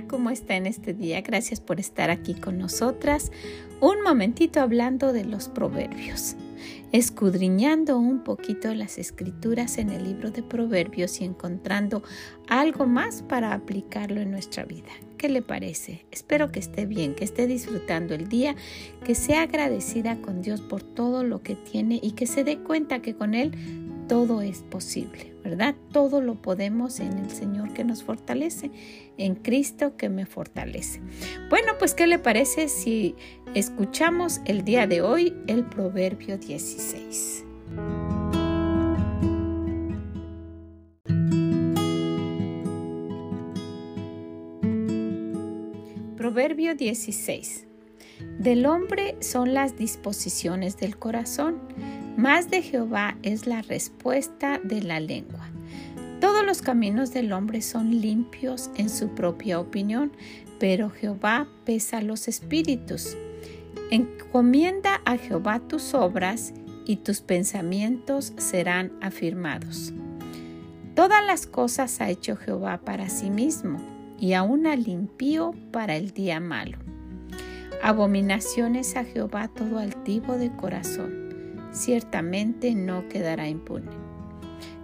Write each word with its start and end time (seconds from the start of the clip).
¿Cómo 0.00 0.30
está 0.30 0.56
en 0.56 0.66
este 0.66 0.94
día? 0.94 1.20
Gracias 1.20 1.60
por 1.60 1.78
estar 1.78 2.10
aquí 2.10 2.34
con 2.34 2.58
nosotras. 2.58 3.30
Un 3.80 4.02
momentito 4.02 4.60
hablando 4.60 5.12
de 5.12 5.24
los 5.24 5.48
proverbios, 5.48 6.36
escudriñando 6.92 7.98
un 7.98 8.24
poquito 8.24 8.72
las 8.74 8.96
escrituras 8.98 9.78
en 9.78 9.90
el 9.90 10.04
libro 10.04 10.30
de 10.30 10.42
proverbios 10.42 11.20
y 11.20 11.24
encontrando 11.24 12.02
algo 12.48 12.86
más 12.86 13.22
para 13.22 13.52
aplicarlo 13.52 14.20
en 14.20 14.30
nuestra 14.30 14.64
vida. 14.64 14.90
¿Qué 15.18 15.28
le 15.28 15.42
parece? 15.42 16.04
Espero 16.10 16.50
que 16.50 16.60
esté 16.60 16.86
bien, 16.86 17.14
que 17.14 17.24
esté 17.24 17.46
disfrutando 17.46 18.14
el 18.14 18.28
día, 18.28 18.56
que 19.04 19.14
sea 19.14 19.42
agradecida 19.42 20.20
con 20.22 20.42
Dios 20.42 20.60
por 20.60 20.82
todo 20.82 21.22
lo 21.22 21.42
que 21.42 21.54
tiene 21.54 22.00
y 22.02 22.12
que 22.12 22.26
se 22.26 22.44
dé 22.44 22.58
cuenta 22.58 23.02
que 23.02 23.14
con 23.14 23.34
Él 23.34 23.52
todo 24.08 24.42
es 24.42 24.62
posible, 24.62 25.31
¿verdad? 25.42 25.74
Todo 25.92 26.20
lo 26.20 26.40
podemos 26.40 27.00
en 27.00 27.18
el 27.18 27.30
Señor 27.30 27.72
que 27.72 27.84
nos 27.84 28.02
fortalece, 28.02 28.70
en 29.18 29.34
Cristo 29.34 29.96
que 29.96 30.08
me 30.08 30.26
fortalece. 30.26 31.00
Bueno, 31.50 31.72
pues 31.78 31.94
¿qué 31.94 32.06
le 32.06 32.18
parece 32.18 32.68
si 32.68 33.14
escuchamos 33.54 34.40
el 34.44 34.64
día 34.64 34.86
de 34.86 35.02
hoy 35.02 35.34
el 35.46 35.64
Proverbio 35.64 36.38
16? 36.38 37.44
Proverbio 46.16 46.76
16. 46.76 47.66
Del 48.38 48.66
hombre 48.66 49.16
son 49.20 49.54
las 49.54 49.76
disposiciones 49.76 50.76
del 50.76 50.96
corazón 50.96 51.60
más 52.16 52.50
de 52.50 52.62
Jehová 52.62 53.16
es 53.22 53.46
la 53.46 53.62
respuesta 53.62 54.60
de 54.62 54.82
la 54.82 55.00
lengua. 55.00 55.48
Todos 56.20 56.44
los 56.44 56.62
caminos 56.62 57.12
del 57.12 57.32
hombre 57.32 57.62
son 57.62 58.00
limpios 58.00 58.70
en 58.76 58.88
su 58.90 59.08
propia 59.08 59.58
opinión, 59.58 60.12
pero 60.60 60.90
Jehová 60.90 61.48
pesa 61.64 62.00
los 62.02 62.28
espíritus. 62.28 63.16
Encomienda 63.90 65.00
a 65.04 65.16
Jehová 65.16 65.60
tus 65.60 65.94
obras 65.94 66.52
y 66.86 66.96
tus 66.96 67.20
pensamientos 67.20 68.34
serán 68.36 68.92
afirmados. 69.00 69.92
Todas 70.94 71.24
las 71.26 71.46
cosas 71.46 72.00
ha 72.00 72.10
hecho 72.10 72.36
Jehová 72.36 72.82
para 72.84 73.08
sí 73.08 73.30
mismo, 73.30 73.80
y 74.20 74.34
aún 74.34 74.66
al 74.66 74.86
impío 74.86 75.52
para 75.72 75.96
el 75.96 76.12
día 76.12 76.38
malo. 76.38 76.78
Abominaciones 77.82 78.94
a 78.96 79.04
Jehová 79.04 79.48
todo 79.48 79.80
altivo 79.80 80.36
de 80.36 80.54
corazón 80.54 81.21
ciertamente 81.72 82.74
no 82.74 83.08
quedará 83.08 83.48
impune. 83.48 83.90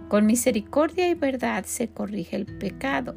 Con 0.07 0.25
misericordia 0.25 1.07
y 1.09 1.13
verdad 1.13 1.65
se 1.65 1.87
corrige 1.87 2.35
el 2.35 2.45
pecado, 2.45 3.15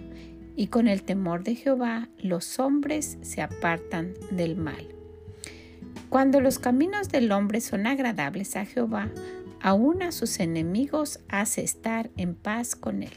y 0.54 0.66
con 0.66 0.86
el 0.86 1.02
temor 1.02 1.42
de 1.42 1.54
Jehová 1.54 2.08
los 2.18 2.58
hombres 2.58 3.18
se 3.22 3.40
apartan 3.40 4.12
del 4.30 4.56
mal. 4.56 4.86
Cuando 6.10 6.40
los 6.40 6.58
caminos 6.58 7.08
del 7.08 7.32
hombre 7.32 7.62
son 7.62 7.86
agradables 7.86 8.56
a 8.56 8.66
Jehová, 8.66 9.08
aun 9.62 10.02
a 10.02 10.12
sus 10.12 10.40
enemigos 10.40 11.20
hace 11.28 11.62
estar 11.62 12.10
en 12.18 12.34
paz 12.34 12.76
con 12.76 13.02
él. 13.02 13.12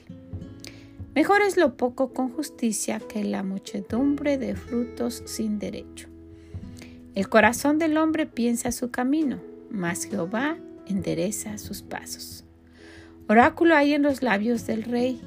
Mejor 1.14 1.42
es 1.42 1.58
lo 1.58 1.76
poco 1.76 2.14
con 2.14 2.30
justicia 2.30 3.00
que 3.00 3.24
la 3.24 3.44
muchedumbre 3.44 4.38
de 4.38 4.56
frutos 4.56 5.24
sin 5.26 5.60
derecho. 5.60 6.08
El 7.16 7.30
corazón 7.30 7.80
del 7.80 7.98
hombre 7.98 8.26
piensa 8.26 8.72
su 8.72 8.92
camino, 8.92 9.40
mas 9.76 10.06
Jehová 10.06 10.58
endereza 10.88 11.58
sus 11.58 11.82
pasos. 11.82 12.46
Oráculo 13.28 13.76
hay 13.76 13.94
en 13.94 14.04
los 14.04 14.22
labios 14.22 14.66
del 14.66 14.84
rey, 14.84 15.22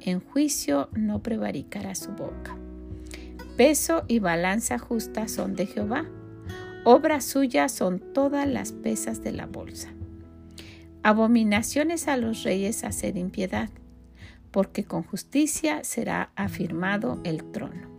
en 0.00 0.20
juicio 0.20 0.88
no 0.92 1.22
prevaricará 1.22 1.94
su 1.94 2.12
boca. 2.12 2.56
Peso 3.56 4.04
y 4.08 4.18
balanza 4.18 4.78
justa 4.78 5.28
son 5.28 5.54
de 5.54 5.66
Jehová, 5.66 6.06
obra 6.84 7.20
suya 7.20 7.68
son 7.68 8.00
todas 8.12 8.48
las 8.48 8.72
pesas 8.72 9.22
de 9.22 9.32
la 9.32 9.46
bolsa. 9.46 9.90
Abominaciones 11.02 12.08
a 12.08 12.16
los 12.16 12.44
reyes 12.44 12.84
hacer 12.84 13.16
impiedad, 13.16 13.70
porque 14.50 14.84
con 14.84 15.02
justicia 15.02 15.84
será 15.84 16.30
afirmado 16.36 17.20
el 17.24 17.44
trono. 17.50 17.91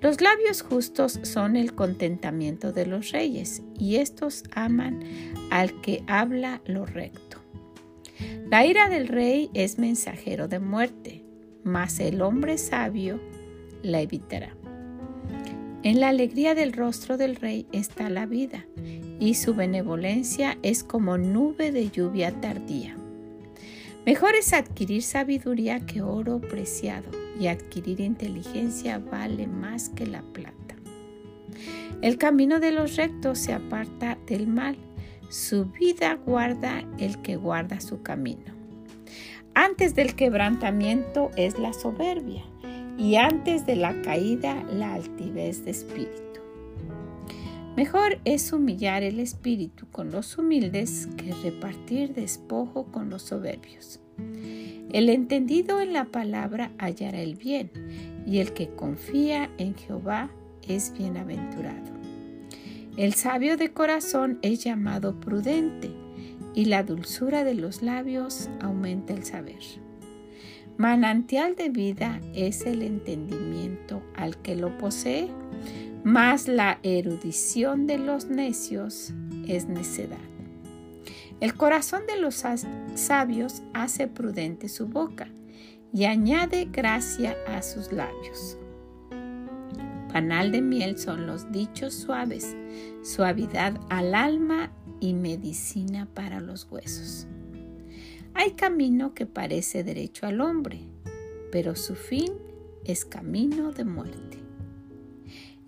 Los 0.00 0.20
labios 0.20 0.62
justos 0.62 1.18
son 1.24 1.56
el 1.56 1.74
contentamiento 1.74 2.72
de 2.72 2.86
los 2.86 3.10
reyes, 3.10 3.62
y 3.76 3.96
estos 3.96 4.44
aman 4.52 5.02
al 5.50 5.80
que 5.80 6.04
habla 6.06 6.62
lo 6.66 6.86
recto. 6.86 7.38
La 8.48 8.64
ira 8.64 8.88
del 8.88 9.08
rey 9.08 9.50
es 9.54 9.78
mensajero 9.78 10.46
de 10.46 10.60
muerte, 10.60 11.24
mas 11.64 11.98
el 11.98 12.22
hombre 12.22 12.58
sabio 12.58 13.20
la 13.82 14.00
evitará. 14.00 14.54
En 15.82 15.98
la 15.98 16.08
alegría 16.08 16.54
del 16.54 16.72
rostro 16.72 17.16
del 17.16 17.34
rey 17.34 17.66
está 17.72 18.08
la 18.08 18.26
vida, 18.26 18.66
y 19.18 19.34
su 19.34 19.54
benevolencia 19.54 20.58
es 20.62 20.84
como 20.84 21.18
nube 21.18 21.72
de 21.72 21.90
lluvia 21.90 22.40
tardía. 22.40 22.96
Mejor 24.06 24.36
es 24.36 24.52
adquirir 24.52 25.02
sabiduría 25.02 25.80
que 25.80 26.02
oro 26.02 26.40
preciado 26.40 27.27
y 27.38 27.46
adquirir 27.46 28.00
inteligencia 28.00 28.98
vale 28.98 29.46
más 29.46 29.88
que 29.88 30.06
la 30.06 30.22
plata. 30.22 30.76
El 32.02 32.18
camino 32.18 32.60
de 32.60 32.72
los 32.72 32.96
rectos 32.96 33.38
se 33.38 33.52
aparta 33.52 34.18
del 34.26 34.46
mal, 34.46 34.76
su 35.28 35.66
vida 35.66 36.14
guarda 36.14 36.84
el 36.98 37.20
que 37.22 37.36
guarda 37.36 37.80
su 37.80 38.02
camino. 38.02 38.54
Antes 39.54 39.94
del 39.94 40.14
quebrantamiento 40.14 41.30
es 41.36 41.58
la 41.58 41.72
soberbia 41.72 42.44
y 42.96 43.16
antes 43.16 43.66
de 43.66 43.76
la 43.76 44.00
caída 44.02 44.64
la 44.72 44.94
altivez 44.94 45.64
de 45.64 45.72
espíritu. 45.72 46.28
Mejor 47.76 48.18
es 48.24 48.52
humillar 48.52 49.02
el 49.02 49.20
espíritu 49.20 49.86
con 49.90 50.10
los 50.10 50.36
humildes 50.36 51.08
que 51.16 51.32
repartir 51.32 52.12
despojo 52.12 52.86
con 52.90 53.08
los 53.08 53.22
soberbios. 53.22 54.00
El 54.92 55.10
entendido 55.10 55.80
en 55.80 55.92
la 55.92 56.06
palabra 56.06 56.72
hallará 56.78 57.20
el 57.20 57.34
bien, 57.34 57.70
y 58.26 58.38
el 58.38 58.52
que 58.52 58.68
confía 58.68 59.50
en 59.58 59.74
Jehová 59.74 60.30
es 60.66 60.92
bienaventurado. 60.96 61.92
El 62.96 63.14
sabio 63.14 63.56
de 63.56 63.72
corazón 63.72 64.38
es 64.42 64.64
llamado 64.64 65.20
prudente, 65.20 65.90
y 66.54 66.64
la 66.64 66.82
dulzura 66.82 67.44
de 67.44 67.54
los 67.54 67.82
labios 67.82 68.48
aumenta 68.60 69.12
el 69.12 69.24
saber. 69.24 69.60
Manantial 70.78 71.54
de 71.54 71.68
vida 71.68 72.20
es 72.34 72.64
el 72.64 72.82
entendimiento 72.82 74.02
al 74.16 74.36
que 74.38 74.56
lo 74.56 74.78
posee, 74.78 75.28
mas 76.04 76.48
la 76.48 76.78
erudición 76.82 77.86
de 77.86 77.98
los 77.98 78.26
necios 78.26 79.12
es 79.46 79.66
necedad. 79.68 80.27
El 81.40 81.54
corazón 81.54 82.02
de 82.06 82.20
los 82.20 82.44
sabios 82.94 83.62
hace 83.72 84.08
prudente 84.08 84.68
su 84.68 84.86
boca 84.86 85.28
y 85.92 86.04
añade 86.04 86.68
gracia 86.70 87.36
a 87.46 87.62
sus 87.62 87.92
labios. 87.92 88.58
Panal 90.12 90.50
de 90.50 90.62
miel 90.62 90.98
son 90.98 91.26
los 91.26 91.52
dichos 91.52 91.94
suaves, 91.94 92.56
suavidad 93.02 93.78
al 93.88 94.14
alma 94.14 94.72
y 95.00 95.14
medicina 95.14 96.08
para 96.12 96.40
los 96.40 96.66
huesos. 96.70 97.28
Hay 98.34 98.52
camino 98.52 99.14
que 99.14 99.26
parece 99.26 99.84
derecho 99.84 100.26
al 100.26 100.40
hombre, 100.40 100.80
pero 101.52 101.76
su 101.76 101.94
fin 101.94 102.32
es 102.84 103.04
camino 103.04 103.70
de 103.70 103.84
muerte. 103.84 104.38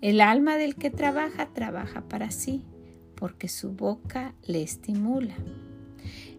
El 0.01 0.19
alma 0.19 0.57
del 0.57 0.75
que 0.75 0.89
trabaja 0.89 1.53
trabaja 1.53 2.01
para 2.09 2.31
sí, 2.31 2.63
porque 3.21 3.47
su 3.47 3.73
boca 3.73 4.33
le 4.47 4.63
estimula. 4.63 5.35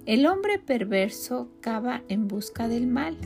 El 0.05 0.26
hombre 0.26 0.58
perverso 0.58 1.49
cava 1.61 2.02
en 2.08 2.26
busca 2.26 2.67
del 2.67 2.88
mal, 2.88 3.17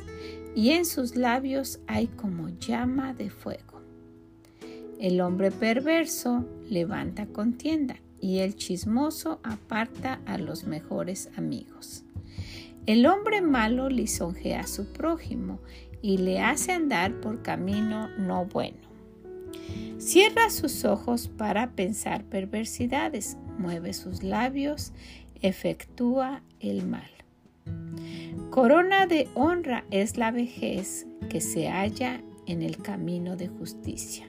y 0.54 0.72
en 0.72 0.84
sus 0.84 1.16
labios 1.16 1.80
hay 1.86 2.06
como 2.06 2.50
llama 2.50 3.14
de 3.14 3.30
fuego. 3.30 3.80
El 5.00 5.22
hombre 5.22 5.50
perverso 5.50 6.44
levanta 6.68 7.24
contienda, 7.24 7.96
y 8.20 8.40
el 8.40 8.56
chismoso 8.56 9.40
aparta 9.42 10.20
a 10.26 10.36
los 10.36 10.64
mejores 10.64 11.30
amigos. 11.38 12.04
El 12.84 13.06
hombre 13.06 13.40
malo 13.40 13.88
lisonjea 13.88 14.60
a 14.60 14.66
su 14.66 14.92
prójimo 14.92 15.60
y 16.02 16.18
le 16.18 16.40
hace 16.40 16.72
andar 16.72 17.22
por 17.22 17.40
camino 17.40 18.08
no 18.18 18.44
bueno. 18.44 18.86
Cierra 19.98 20.50
sus 20.50 20.84
ojos 20.84 21.28
para 21.28 21.72
pensar 21.72 22.22
perversidades, 22.24 23.38
mueve 23.58 23.92
sus 23.92 24.22
labios, 24.22 24.92
efectúa 25.42 26.42
el 26.60 26.86
mal. 26.86 27.10
Corona 28.50 29.06
de 29.06 29.28
honra 29.34 29.84
es 29.90 30.16
la 30.16 30.30
vejez 30.30 31.06
que 31.28 31.40
se 31.40 31.68
halla 31.68 32.22
en 32.46 32.62
el 32.62 32.78
camino 32.78 33.36
de 33.36 33.48
justicia. 33.48 34.26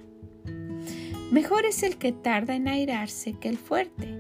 Mejor 1.32 1.66
es 1.66 1.84
el 1.84 1.98
que 1.98 2.12
tarda 2.12 2.56
en 2.56 2.68
airarse 2.68 3.34
que 3.34 3.50
el 3.50 3.58
fuerte, 3.58 4.18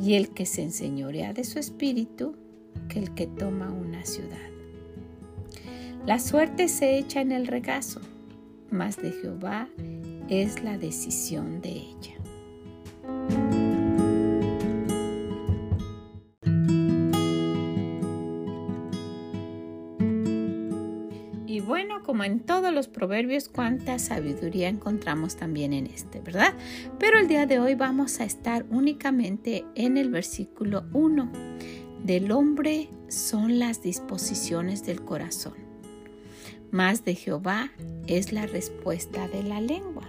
y 0.00 0.14
el 0.14 0.30
que 0.30 0.46
se 0.46 0.62
enseñorea 0.62 1.32
de 1.32 1.44
su 1.44 1.58
espíritu 1.58 2.34
que 2.88 2.98
el 2.98 3.14
que 3.14 3.26
toma 3.26 3.70
una 3.70 4.04
ciudad. 4.04 4.38
La 6.06 6.18
suerte 6.18 6.68
se 6.68 6.96
echa 6.96 7.20
en 7.20 7.32
el 7.32 7.46
regazo, 7.46 8.00
mas 8.70 8.96
de 8.96 9.12
Jehová 9.12 9.68
es 10.28 10.62
la 10.62 10.78
decisión 10.78 11.60
de 11.60 11.70
ella. 11.70 13.39
Y 21.50 21.58
bueno, 21.58 22.04
como 22.04 22.22
en 22.22 22.38
todos 22.38 22.72
los 22.72 22.86
proverbios, 22.86 23.48
cuánta 23.48 23.98
sabiduría 23.98 24.68
encontramos 24.68 25.34
también 25.34 25.72
en 25.72 25.88
este, 25.88 26.20
¿verdad? 26.20 26.54
Pero 27.00 27.18
el 27.18 27.26
día 27.26 27.44
de 27.44 27.58
hoy 27.58 27.74
vamos 27.74 28.20
a 28.20 28.24
estar 28.24 28.64
únicamente 28.70 29.64
en 29.74 29.96
el 29.96 30.10
versículo 30.10 30.84
1. 30.92 31.32
Del 32.04 32.30
hombre 32.30 32.88
son 33.08 33.58
las 33.58 33.82
disposiciones 33.82 34.86
del 34.86 35.04
corazón, 35.04 35.54
más 36.70 37.04
de 37.04 37.16
Jehová 37.16 37.72
es 38.06 38.32
la 38.32 38.46
respuesta 38.46 39.26
de 39.26 39.42
la 39.42 39.60
lengua. 39.60 40.08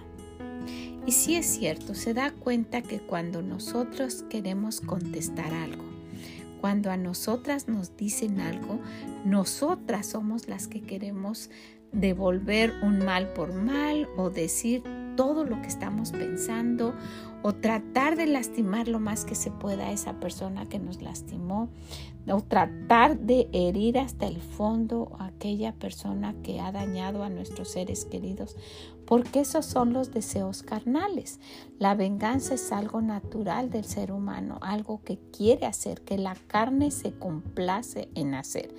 Y 1.08 1.10
sí 1.10 1.34
es 1.34 1.46
cierto, 1.46 1.96
se 1.96 2.14
da 2.14 2.30
cuenta 2.30 2.82
que 2.82 3.00
cuando 3.00 3.42
nosotros 3.42 4.24
queremos 4.30 4.80
contestar 4.80 5.52
algo, 5.52 5.91
cuando 6.62 6.92
a 6.92 6.96
nosotras 6.96 7.66
nos 7.66 7.96
dicen 7.96 8.40
algo, 8.40 8.78
nosotras 9.24 10.06
somos 10.06 10.46
las 10.48 10.68
que 10.68 10.80
queremos 10.80 11.50
devolver 11.90 12.72
un 12.84 13.04
mal 13.04 13.32
por 13.32 13.52
mal 13.52 14.08
o 14.16 14.30
decir 14.30 14.84
todo 15.16 15.44
lo 15.44 15.60
que 15.60 15.66
estamos 15.66 16.12
pensando 16.12 16.94
o 17.42 17.52
tratar 17.54 18.16
de 18.16 18.26
lastimar 18.26 18.88
lo 18.88 19.00
más 19.00 19.24
que 19.24 19.34
se 19.34 19.50
pueda 19.50 19.86
a 19.86 19.92
esa 19.92 20.20
persona 20.20 20.66
que 20.66 20.78
nos 20.78 21.02
lastimó 21.02 21.68
o 22.28 22.40
tratar 22.40 23.18
de 23.18 23.48
herir 23.52 23.98
hasta 23.98 24.26
el 24.26 24.40
fondo 24.40 25.16
a 25.18 25.26
aquella 25.26 25.72
persona 25.72 26.34
que 26.42 26.60
ha 26.60 26.70
dañado 26.70 27.24
a 27.24 27.30
nuestros 27.30 27.72
seres 27.72 28.04
queridos, 28.04 28.56
porque 29.06 29.40
esos 29.40 29.66
son 29.66 29.92
los 29.92 30.12
deseos 30.12 30.62
carnales. 30.62 31.40
La 31.78 31.94
venganza 31.94 32.54
es 32.54 32.70
algo 32.70 33.02
natural 33.02 33.70
del 33.70 33.84
ser 33.84 34.12
humano, 34.12 34.58
algo 34.62 35.02
que 35.02 35.18
quiere 35.36 35.66
hacer, 35.66 36.02
que 36.02 36.16
la 36.16 36.36
carne 36.46 36.92
se 36.92 37.12
complace 37.12 38.08
en 38.14 38.34
hacer 38.34 38.72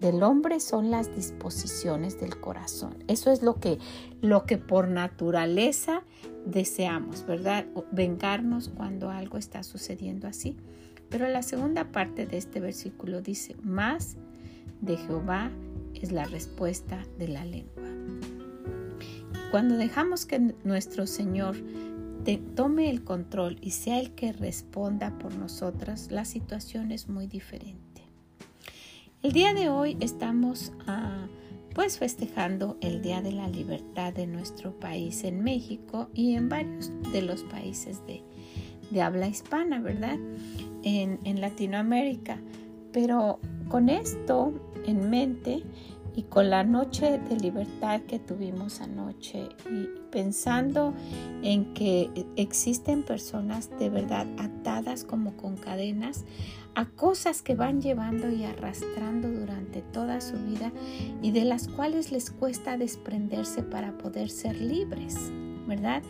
del 0.00 0.22
hombre 0.22 0.60
son 0.60 0.90
las 0.90 1.14
disposiciones 1.14 2.20
del 2.20 2.38
corazón. 2.38 3.02
Eso 3.08 3.30
es 3.32 3.42
lo 3.42 3.56
que, 3.56 3.78
lo 4.20 4.44
que 4.44 4.58
por 4.58 4.88
naturaleza 4.88 6.02
deseamos, 6.46 7.26
¿verdad? 7.26 7.66
Vengarnos 7.90 8.68
cuando 8.68 9.10
algo 9.10 9.38
está 9.38 9.62
sucediendo 9.62 10.28
así. 10.28 10.56
Pero 11.08 11.28
la 11.28 11.42
segunda 11.42 11.90
parte 11.90 12.26
de 12.26 12.36
este 12.36 12.60
versículo 12.60 13.22
dice, 13.22 13.56
más 13.62 14.16
de 14.80 14.96
Jehová 14.96 15.50
es 15.94 16.12
la 16.12 16.24
respuesta 16.24 17.04
de 17.18 17.28
la 17.28 17.44
lengua. 17.44 17.84
Cuando 19.50 19.76
dejamos 19.76 20.26
que 20.26 20.54
nuestro 20.64 21.06
Señor 21.06 21.56
tome 22.36 22.90
el 22.90 23.04
control 23.04 23.56
y 23.60 23.70
sea 23.70 23.98
el 24.00 24.10
que 24.14 24.32
responda 24.32 25.16
por 25.18 25.34
nosotras, 25.36 26.10
la 26.10 26.24
situación 26.24 26.92
es 26.92 27.08
muy 27.08 27.26
diferente. 27.26 27.87
El 29.20 29.32
día 29.32 29.52
de 29.52 29.68
hoy 29.68 29.96
estamos 29.98 30.70
ah, 30.86 31.26
pues 31.74 31.98
festejando 31.98 32.76
el 32.80 33.02
Día 33.02 33.20
de 33.20 33.32
la 33.32 33.48
Libertad 33.48 34.12
de 34.12 34.28
nuestro 34.28 34.78
país 34.78 35.24
en 35.24 35.42
México 35.42 36.08
y 36.14 36.34
en 36.34 36.48
varios 36.48 36.92
de 37.10 37.22
los 37.22 37.42
países 37.42 38.00
de, 38.06 39.02
habla 39.02 39.26
hispana, 39.26 39.80
¿verdad? 39.80 40.18
En, 40.84 41.18
en 41.24 41.40
Latinoamérica. 41.40 42.40
Pero 42.92 43.40
con 43.68 43.88
esto 43.88 44.52
en 44.86 45.10
mente 45.10 45.64
y 46.18 46.24
con 46.24 46.50
la 46.50 46.64
noche 46.64 47.20
de 47.20 47.36
libertad 47.36 48.00
que 48.00 48.18
tuvimos 48.18 48.80
anoche 48.80 49.50
y 49.70 49.86
pensando 50.10 50.92
en 51.44 51.72
que 51.74 52.10
existen 52.34 53.04
personas 53.04 53.70
de 53.78 53.88
verdad 53.88 54.26
atadas 54.36 55.04
como 55.04 55.36
con 55.36 55.56
cadenas 55.56 56.24
a 56.74 56.86
cosas 56.86 57.40
que 57.40 57.54
van 57.54 57.80
llevando 57.80 58.32
y 58.32 58.42
arrastrando 58.42 59.30
durante 59.30 59.80
toda 59.80 60.20
su 60.20 60.34
vida 60.38 60.72
y 61.22 61.30
de 61.30 61.44
las 61.44 61.68
cuales 61.68 62.10
les 62.10 62.32
cuesta 62.32 62.76
desprenderse 62.76 63.62
para 63.62 63.96
poder 63.96 64.28
ser 64.28 64.60
libres, 64.60 65.14
¿verdad? 65.68 66.02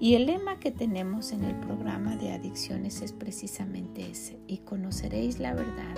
Y 0.00 0.16
el 0.16 0.26
lema 0.26 0.58
que 0.58 0.72
tenemos 0.72 1.30
en 1.30 1.44
el 1.44 1.54
programa 1.60 2.16
de 2.16 2.32
adicciones 2.32 3.00
es 3.00 3.12
precisamente 3.12 4.10
ese, 4.10 4.40
y 4.48 4.58
conoceréis 4.58 5.38
la 5.38 5.54
verdad 5.54 5.94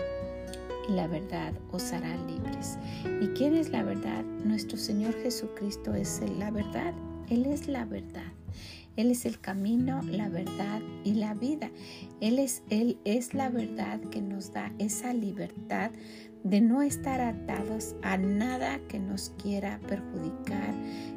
y 0.88 0.92
la 0.92 1.06
verdad 1.06 1.52
os 1.72 1.92
hará 1.92 2.16
libres. 2.26 2.78
¿Y 3.20 3.28
quién 3.28 3.54
es 3.54 3.70
la 3.70 3.82
verdad? 3.82 4.25
Nuestro 4.44 4.76
Señor 4.76 5.14
Jesucristo 5.22 5.94
es 5.94 6.22
la 6.38 6.50
verdad, 6.50 6.94
Él 7.28 7.46
es 7.46 7.69
la 7.69 7.84
verdad. 7.84 8.32
Él 8.96 9.10
es 9.10 9.26
el 9.26 9.40
camino, 9.40 10.02
la 10.02 10.28
verdad 10.28 10.81
y 11.02 11.14
la 11.14 11.34
vida. 11.34 11.70
Él 12.20 12.38
es, 12.38 12.62
Él 12.70 12.98
es 13.04 13.34
la 13.34 13.48
verdad 13.48 14.00
que 14.00 14.22
nos 14.22 14.52
da 14.52 14.72
esa 14.78 15.12
libertad 15.12 15.90
de 16.44 16.61
no 16.61 16.82
estar 16.82 17.23
atados 17.23 17.96
a 18.02 18.19
nada 18.19 18.79
que 18.88 19.00
nos 19.00 19.32
quiera 19.43 19.81
perjudicar, 19.88 20.75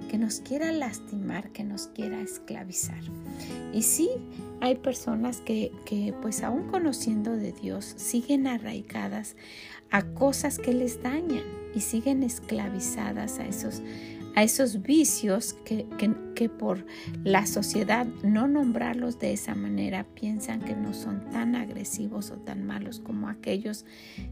que 0.09 0.17
nos 0.17 0.39
quiera 0.39 0.71
lastimar, 0.71 1.51
que 1.51 1.65
nos 1.65 1.87
quiera 1.87 2.21
esclavizar. 2.21 3.01
Y 3.73 3.83
sí, 3.83 4.09
hay 4.61 4.75
personas 4.75 5.41
que, 5.41 5.71
que 5.85 6.13
pues 6.21 6.43
aún 6.43 6.67
conociendo 6.69 7.35
de 7.35 7.51
Dios 7.51 7.93
siguen 7.97 8.47
arraigadas 8.47 9.35
a 9.91 10.03
cosas 10.03 10.59
que 10.59 10.73
les 10.73 11.03
dañan 11.03 11.43
y 11.75 11.81
siguen 11.81 12.23
esclavizadas 12.23 13.39
a 13.39 13.45
esos 13.45 13.81
a 14.37 14.43
esos 14.43 14.83
vicios 14.83 15.53
que, 15.65 15.87
que, 16.35 16.47
por 16.47 16.85
la 17.23 17.47
sociedad 17.47 18.05
no 18.21 18.47
nombrarlos 18.47 19.17
de 19.17 19.33
esa 19.33 19.55
manera 19.55 20.05
piensan 20.13 20.61
que 20.61 20.75
no 20.75 20.93
son 20.93 21.27
tan 21.31 21.55
agresivos 21.55 22.29
o 22.29 22.35
tan 22.35 22.63
malos 22.63 22.99
como 22.99 23.29
aquellos 23.29 23.83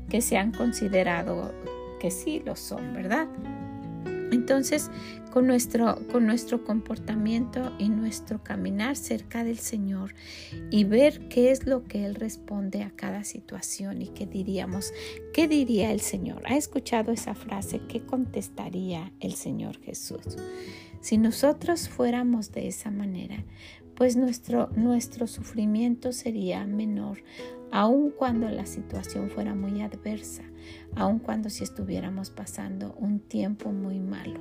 que 0.08 0.22
se 0.22 0.38
han 0.38 0.52
considerado 0.52 1.56
que 2.00 2.12
sí 2.12 2.40
lo 2.46 2.56
son, 2.56 2.94
¿verdad? 2.94 3.28
Entonces, 4.32 4.90
con 5.32 5.48
nuestro, 5.48 6.00
con 6.12 6.26
nuestro 6.26 6.64
comportamiento 6.64 7.74
y 7.78 7.90
nuestro 7.90 8.42
caminar 8.44 8.96
cerca 8.96 9.44
del 9.44 9.60
Señor 9.60 10.16
y 10.72 10.86
ver 10.86 11.28
qué 11.28 11.52
es 11.52 11.66
lo 11.66 11.84
que 11.84 12.06
Él 12.06 12.16
responde 12.16 12.84
a 12.84 12.92
cada 12.92 13.24
situación 13.24 14.02
y 14.02 14.08
qué 14.08 14.26
diríamos, 14.26 14.94
qué 15.34 15.48
diría 15.48 15.92
el 15.92 16.00
Señor. 16.00 16.42
¿Ha 16.46 16.56
escuchado 16.56 17.12
esa 17.12 17.36
frase? 17.36 17.82
¿Qué 17.90 18.02
contestaría 18.06 19.12
el 19.20 19.34
Señor 19.34 19.78
Jesús? 19.82 20.38
Si 21.02 21.18
nosotros 21.18 21.90
fuéramos 21.90 22.52
de 22.52 22.68
esa 22.68 22.90
manera, 22.90 23.44
pues 23.96 24.16
nuestro, 24.16 24.70
nuestro 24.76 25.28
sufrimiento 25.28 26.12
sería 26.12 26.66
menor, 26.66 27.24
aun 27.72 28.12
cuando 28.12 28.50
la 28.50 28.66
situación 28.66 29.30
fuera 29.30 29.54
muy 29.54 29.82
adversa 29.82 30.44
aun 30.96 31.20
cuando 31.20 31.50
si 31.50 31.64
estuviéramos 31.64 32.30
pasando 32.30 32.94
un 32.98 33.20
tiempo 33.20 33.72
muy 33.72 34.00
malo, 34.00 34.40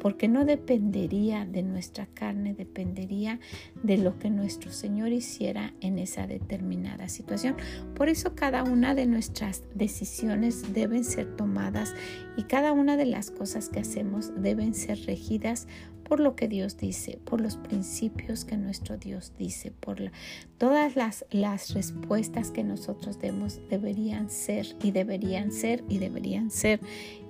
porque 0.00 0.28
no 0.28 0.44
dependería 0.44 1.44
de 1.44 1.62
nuestra 1.62 2.06
carne, 2.06 2.54
dependería 2.54 3.38
de 3.82 3.98
lo 3.98 4.18
que 4.18 4.30
nuestro 4.30 4.72
Señor 4.72 5.12
hiciera 5.12 5.74
en 5.80 5.98
esa 5.98 6.26
determinada 6.26 7.08
situación. 7.08 7.56
Por 7.94 8.08
eso 8.08 8.34
cada 8.34 8.64
una 8.64 8.94
de 8.94 9.06
nuestras 9.06 9.62
decisiones 9.74 10.72
deben 10.72 11.04
ser 11.04 11.36
tomadas 11.36 11.94
y 12.36 12.44
cada 12.44 12.72
una 12.72 12.96
de 12.96 13.06
las 13.06 13.30
cosas 13.30 13.68
que 13.68 13.80
hacemos 13.80 14.32
deben 14.40 14.74
ser 14.74 14.98
regidas 15.06 15.66
por 16.10 16.18
lo 16.18 16.34
que 16.34 16.48
Dios 16.48 16.76
dice, 16.76 17.20
por 17.24 17.40
los 17.40 17.56
principios 17.56 18.44
que 18.44 18.56
nuestro 18.56 18.96
Dios 18.96 19.32
dice, 19.38 19.70
por 19.70 20.10
todas 20.58 20.96
las, 20.96 21.24
las 21.30 21.72
respuestas 21.72 22.50
que 22.50 22.64
nosotros 22.64 23.20
demos 23.20 23.60
deberían 23.70 24.28
ser 24.28 24.66
y 24.82 24.90
deberían 24.90 25.52
ser 25.52 25.84
y 25.90 25.98
deberían 25.98 26.50
ser. 26.50 26.80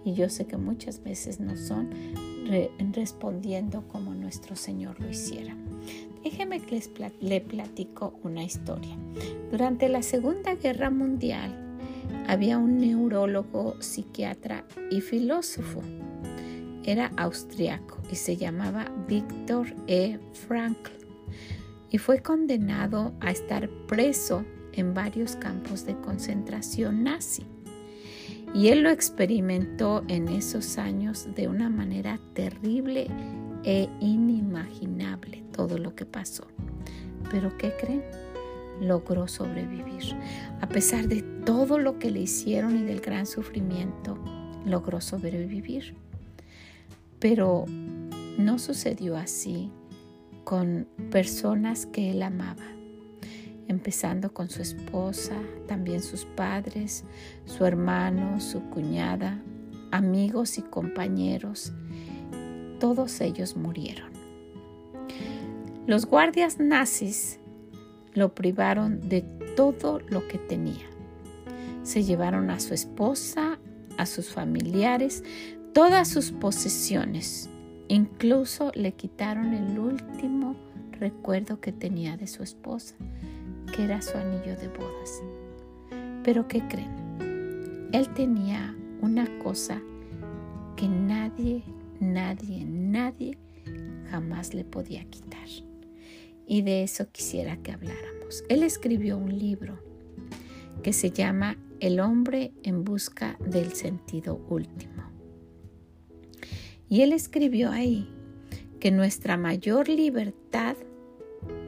Y 0.05 0.14
yo 0.14 0.29
sé 0.29 0.47
que 0.47 0.57
muchas 0.57 1.02
veces 1.02 1.40
no 1.40 1.57
son 1.57 1.90
respondiendo 2.93 3.87
como 3.88 4.14
nuestro 4.14 4.55
Señor 4.55 5.00
lo 5.00 5.11
hiciera. 5.11 5.57
Déjeme 6.23 6.61
que 6.61 6.76
les 6.76 6.90
le 7.21 7.40
platico 7.40 8.14
una 8.23 8.45
historia. 8.45 8.97
Durante 9.50 9.88
la 9.88 10.02
Segunda 10.02 10.55
Guerra 10.55 10.90
Mundial 10.90 11.79
había 12.29 12.59
un 12.59 12.79
neurólogo, 12.79 13.81
psiquiatra 13.81 14.64
y 14.90 15.00
filósofo 15.00 15.83
era 16.85 17.12
austriaco 17.17 17.99
y 18.11 18.17
se 18.17 18.37
llamaba 18.37 18.90
Víctor 19.07 19.75
E. 19.87 20.19
Frankl 20.33 20.90
y 21.90 21.99
fue 21.99 22.21
condenado 22.21 23.12
a 23.21 23.31
estar 23.31 23.69
preso 23.87 24.45
en 24.73 24.95
varios 24.95 25.37
campos 25.37 25.85
de 25.85 25.97
concentración 26.00 27.02
nazi. 27.02 27.45
Y 28.54 28.69
él 28.69 28.83
lo 28.83 28.90
experimentó 28.90 30.02
en 30.09 30.28
esos 30.28 30.76
años 30.78 31.28
de 31.35 31.49
una 31.49 31.69
manera 31.69 32.19
terrible 32.35 33.07
e 33.64 33.88
inimaginable 34.00 35.45
todo 35.52 35.78
lo 35.78 35.95
que 35.95 36.04
pasó. 36.04 36.47
Pero 37.30 37.57
¿qué 37.57 37.73
creen? 37.78 38.02
Logró 38.80 39.28
sobrevivir. 39.28 40.16
A 40.61 40.69
pesar 40.69 41.07
de 41.07 41.23
todo 41.45 41.78
lo 41.78 41.99
que 41.99 42.11
le 42.11 42.21
hicieron 42.21 42.76
y 42.76 42.83
del 42.83 43.00
gran 43.00 43.26
sufrimiento, 43.26 44.19
logró 44.64 45.00
sobrevivir. 45.00 45.95
Pero 47.19 47.66
no 48.38 48.59
sucedió 48.59 49.16
así 49.16 49.71
con 50.45 50.88
personas 51.11 51.87
que 51.87 52.11
él 52.11 52.23
amaba, 52.23 52.64
empezando 53.70 54.34
con 54.34 54.50
su 54.50 54.60
esposa, 54.60 55.34
también 55.66 56.02
sus 56.02 56.24
padres, 56.24 57.04
su 57.46 57.64
hermano, 57.64 58.40
su 58.40 58.60
cuñada, 58.70 59.40
amigos 59.90 60.58
y 60.58 60.62
compañeros. 60.62 61.72
Todos 62.78 63.20
ellos 63.20 63.56
murieron. 63.56 64.10
Los 65.86 66.06
guardias 66.06 66.58
nazis 66.58 67.38
lo 68.12 68.34
privaron 68.34 69.08
de 69.08 69.22
todo 69.56 70.00
lo 70.00 70.26
que 70.28 70.38
tenía. 70.38 70.86
Se 71.82 72.02
llevaron 72.02 72.50
a 72.50 72.60
su 72.60 72.74
esposa, 72.74 73.58
a 73.96 74.06
sus 74.06 74.28
familiares, 74.28 75.24
todas 75.72 76.08
sus 76.08 76.32
posesiones 76.32 77.50
Incluso 77.90 78.70
le 78.76 78.92
quitaron 78.92 79.52
el 79.52 79.76
último 79.76 80.54
recuerdo 80.92 81.60
que 81.60 81.72
tenía 81.72 82.16
de 82.16 82.28
su 82.28 82.44
esposa, 82.44 82.94
que 83.74 83.84
era 83.84 84.02
su 84.02 84.16
anillo 84.16 84.56
de 84.56 84.68
bodas. 84.68 85.22
Pero 86.24 86.46
¿qué 86.48 86.62
creen? 86.68 87.88
Él 87.92 88.08
tenía 88.14 88.76
una 89.00 89.26
cosa 89.38 89.80
que 90.76 90.88
nadie, 90.88 91.62
nadie, 91.98 92.64
nadie 92.64 93.38
jamás 94.10 94.54
le 94.54 94.64
podía 94.64 95.04
quitar. 95.04 95.48
Y 96.46 96.62
de 96.62 96.82
eso 96.82 97.10
quisiera 97.10 97.56
que 97.58 97.72
habláramos. 97.72 98.44
Él 98.48 98.62
escribió 98.62 99.16
un 99.16 99.38
libro 99.38 99.78
que 100.82 100.92
se 100.92 101.10
llama 101.10 101.56
El 101.78 102.00
hombre 102.00 102.52
en 102.62 102.84
busca 102.84 103.36
del 103.44 103.72
sentido 103.72 104.40
último. 104.48 105.04
Y 106.88 107.02
él 107.02 107.12
escribió 107.12 107.70
ahí 107.70 108.08
que 108.80 108.90
nuestra 108.90 109.36
mayor 109.36 109.88
libertad 109.88 110.76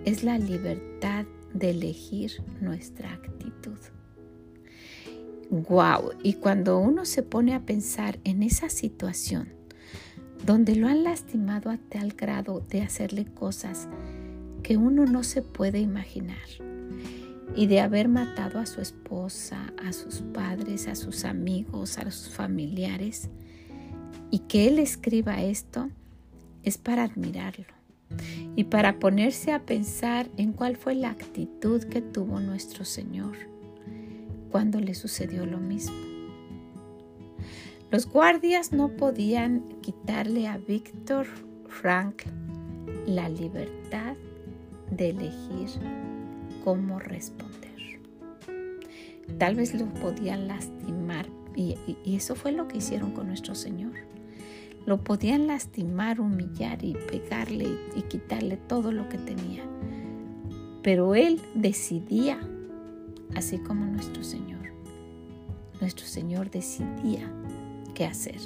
es 0.05 0.25
la 0.25 0.39
libertad 0.39 1.27
de 1.55 1.71
elegir 1.71 2.43
nuestra 2.61 3.13
actitud. 3.13 3.79
Wow, 5.51 6.13
y 6.23 6.35
cuando 6.35 6.79
uno 6.79 7.05
se 7.05 7.23
pone 7.23 7.55
a 7.55 7.67
pensar 7.67 8.19
en 8.25 8.43
esa 8.43 8.71
situación 8.71 9.49
donde 10.47 10.75
lo 10.75 10.89
han 10.89 11.05
lastimado 11.05 11.71
a 11.71 11.77
tal 11.77 12.13
grado 12.13 12.61
de 12.61 12.83
hacerle 12.83 13.27
cosas 13.27 13.89
que 14.63 14.77
uno 14.77 15.05
no 15.05 15.23
se 15.23 15.43
puede 15.43 15.79
imaginar 15.79 16.39
y 17.55 17.67
de 17.67 17.81
haber 17.81 18.09
matado 18.09 18.59
a 18.59 18.67
su 18.67 18.81
esposa, 18.81 19.73
a 19.85 19.93
sus 19.93 20.23
padres, 20.33 20.89
a 20.89 20.95
sus 20.95 21.25
amigos, 21.25 21.99
a 21.99 22.11
sus 22.11 22.31
familiares, 22.31 23.29
y 24.31 24.41
que 24.41 24.69
Él 24.69 24.79
escriba 24.79 25.43
esto 25.43 25.91
es 26.63 26.79
para 26.79 27.05
admirarlo 27.05 27.82
y 28.57 28.65
para 28.65 28.99
ponerse 28.99 29.53
a 29.53 29.65
pensar 29.65 30.29
en 30.37 30.53
cuál 30.53 30.77
fue 30.77 30.95
la 30.95 31.11
actitud 31.11 31.83
que 31.85 32.03
tuvo 32.03 32.41
nuestro 32.41 32.85
Señor 32.85 33.37
cuando 34.51 34.81
le 34.81 34.95
sucedió 34.95 35.47
lo 35.47 35.59
mismo. 35.59 35.97
Los 37.91 38.07
guardias 38.07 38.73
no 38.73 38.89
podían 38.97 39.69
quitarle 39.81 40.49
a 40.49 40.59
Víctor 40.59 41.27
Frank 41.69 42.23
la 43.07 43.29
libertad 43.29 44.17
de 44.91 45.11
elegir 45.11 45.69
cómo 46.65 46.99
responder. 46.99 48.01
Tal 49.39 49.55
vez 49.55 49.75
lo 49.75 49.87
podían 49.95 50.49
lastimar 50.49 51.27
y, 51.55 51.77
y 52.05 52.17
eso 52.17 52.35
fue 52.35 52.53
lo 52.53 52.69
que 52.69 52.79
hicieron 52.79 53.13
con 53.13 53.27
nuestro 53.27 53.55
Señor. 53.55 53.93
Lo 54.85 55.03
podían 55.05 55.47
lastimar, 55.47 56.21
humillar 56.21 56.85
y 56.85 56.95
pegarle 56.95 57.79
y, 57.95 58.03
quitarle 58.03 58.57
todo 58.57 58.91
lo 58.93 59.09
que 59.09 59.19
tenía. 59.19 59.63
Pero 60.83 61.15
Él 61.15 61.41
decidía, 61.55 62.41
así 63.37 63.59
como 63.59 63.85
nuestro 63.87 64.25
Señor. 64.25 64.73
Nuestro 65.81 66.07
Señor 66.07 66.51
decidía 66.51 67.31
qué 67.95 68.07
hacer. 68.07 68.41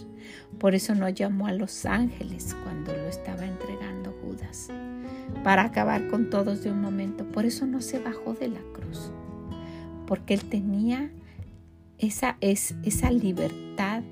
Por 0.58 0.74
eso 0.74 0.94
no 0.94 1.08
llamó 1.08 1.46
a 1.46 1.52
los 1.52 1.86
ángeles 1.86 2.54
cuando 2.64 2.92
lo 2.92 3.06
estaba 3.08 3.46
entregando 3.46 4.14
Judas, 4.22 4.68
para 5.44 5.64
acabar 5.64 6.08
con 6.08 6.30
todos 6.30 6.62
de 6.62 6.70
un 6.70 6.80
momento. 6.80 7.24
Por 7.24 7.46
eso 7.46 7.66
no 7.66 7.80
se 7.80 7.98
bajó 7.98 8.34
de 8.34 8.48
la 8.48 8.60
cruz, 8.72 9.10
porque 10.06 10.34
Él 10.34 10.44
tenía 10.44 11.10
esa, 11.98 12.36
es, 12.40 12.74
esa 12.82 13.10
libertad 13.10 14.02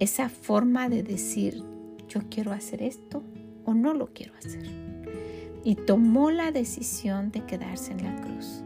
esa 0.00 0.30
forma 0.30 0.88
de 0.88 1.02
decir, 1.02 1.62
yo 2.08 2.22
quiero 2.30 2.52
hacer 2.52 2.82
esto 2.82 3.22
o 3.66 3.74
no 3.74 3.92
lo 3.92 4.08
quiero 4.08 4.32
hacer. 4.34 4.66
Y 5.62 5.74
tomó 5.74 6.30
la 6.30 6.52
decisión 6.52 7.30
de 7.30 7.44
quedarse 7.44 7.92
en 7.92 8.04
la 8.04 8.16
cruz. 8.22 8.62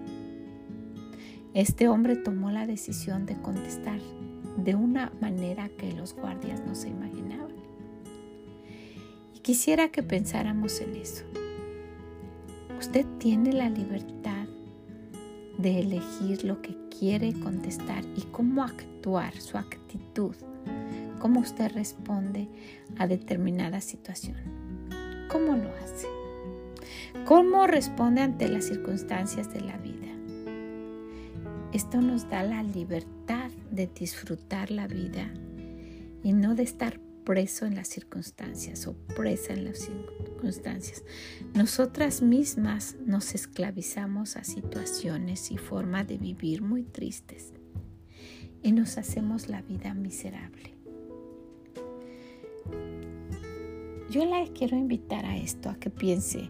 Este 1.53 1.89
hombre 1.89 2.15
tomó 2.15 2.53
la 2.53 2.69
decisión 2.69 3.27
de 3.27 3.37
contestar 3.37 3.99
de 4.57 4.77
una 4.77 5.13
manera 5.21 5.69
que 5.69 5.93
los 5.93 6.15
guardias 6.15 6.63
no 6.65 6.77
se 6.77 6.89
imaginaban. 6.89 7.53
Y 9.35 9.41
quisiera 9.41 9.89
que 9.89 10.05
pensáramos 10.05 10.81
en 10.81 10.95
eso. 10.95 11.25
Usted 12.79 13.05
tiene 13.19 13.53
la 13.53 13.69
libertad 13.69 14.47
de 15.59 15.81
elegir 15.81 16.45
lo 16.45 16.63
que 16.63 16.77
quiere 16.97 17.33
contestar 17.33 18.05
y 18.17 18.23
cómo 18.23 18.63
actuar, 18.63 19.35
su 19.41 19.59
actitud 19.59 20.37
cómo 21.25 21.41
usted 21.41 21.73
responde 21.73 22.51
a 22.99 23.07
determinada 23.07 23.81
situación. 23.81 24.37
¿Cómo 25.31 25.57
lo 25.57 25.71
hace? 25.77 26.07
¿Cómo 27.25 27.67
responde 27.67 28.21
ante 28.21 28.47
las 28.47 28.67
circunstancias 28.67 29.51
de 29.51 29.63
la 29.63 29.79
vida? 29.79 30.13
Esto 31.73 32.03
nos 32.03 32.29
da 32.29 32.43
la 32.43 32.63
libertad 32.63 33.51
de 33.71 33.87
disfrutar 33.87 34.71
la 34.71 34.87
vida 34.87 35.33
y 36.23 36.35
no 36.35 36.55
de 36.55 36.65
estar 36.65 37.01
preso 37.25 37.65
en 37.65 37.75
las 37.75 37.89
circunstancias 37.89 38.87
o 38.87 38.93
presa 39.17 39.55
en 39.55 39.65
las 39.65 39.79
circunstancias. 39.79 41.05
Nosotras 41.55 42.21
mismas 42.21 42.97
nos 43.03 43.35
esclavizamos 43.35 44.37
a 44.37 44.45
situaciones 44.45 45.51
y 45.51 45.57
formas 45.57 46.07
de 46.07 46.19
vivir 46.19 46.61
muy 46.61 46.83
tristes 46.83 47.55
y 48.63 48.73
nos 48.73 48.99
hacemos 48.99 49.49
la 49.49 49.63
vida 49.63 49.95
miserable. 49.95 50.74
Yo 54.11 54.25
la 54.25 54.47
quiero 54.47 54.77
invitar 54.77 55.27
a 55.27 55.37
esto, 55.37 55.71
a 55.71 55.75
que 55.77 55.91
piense 55.91 56.49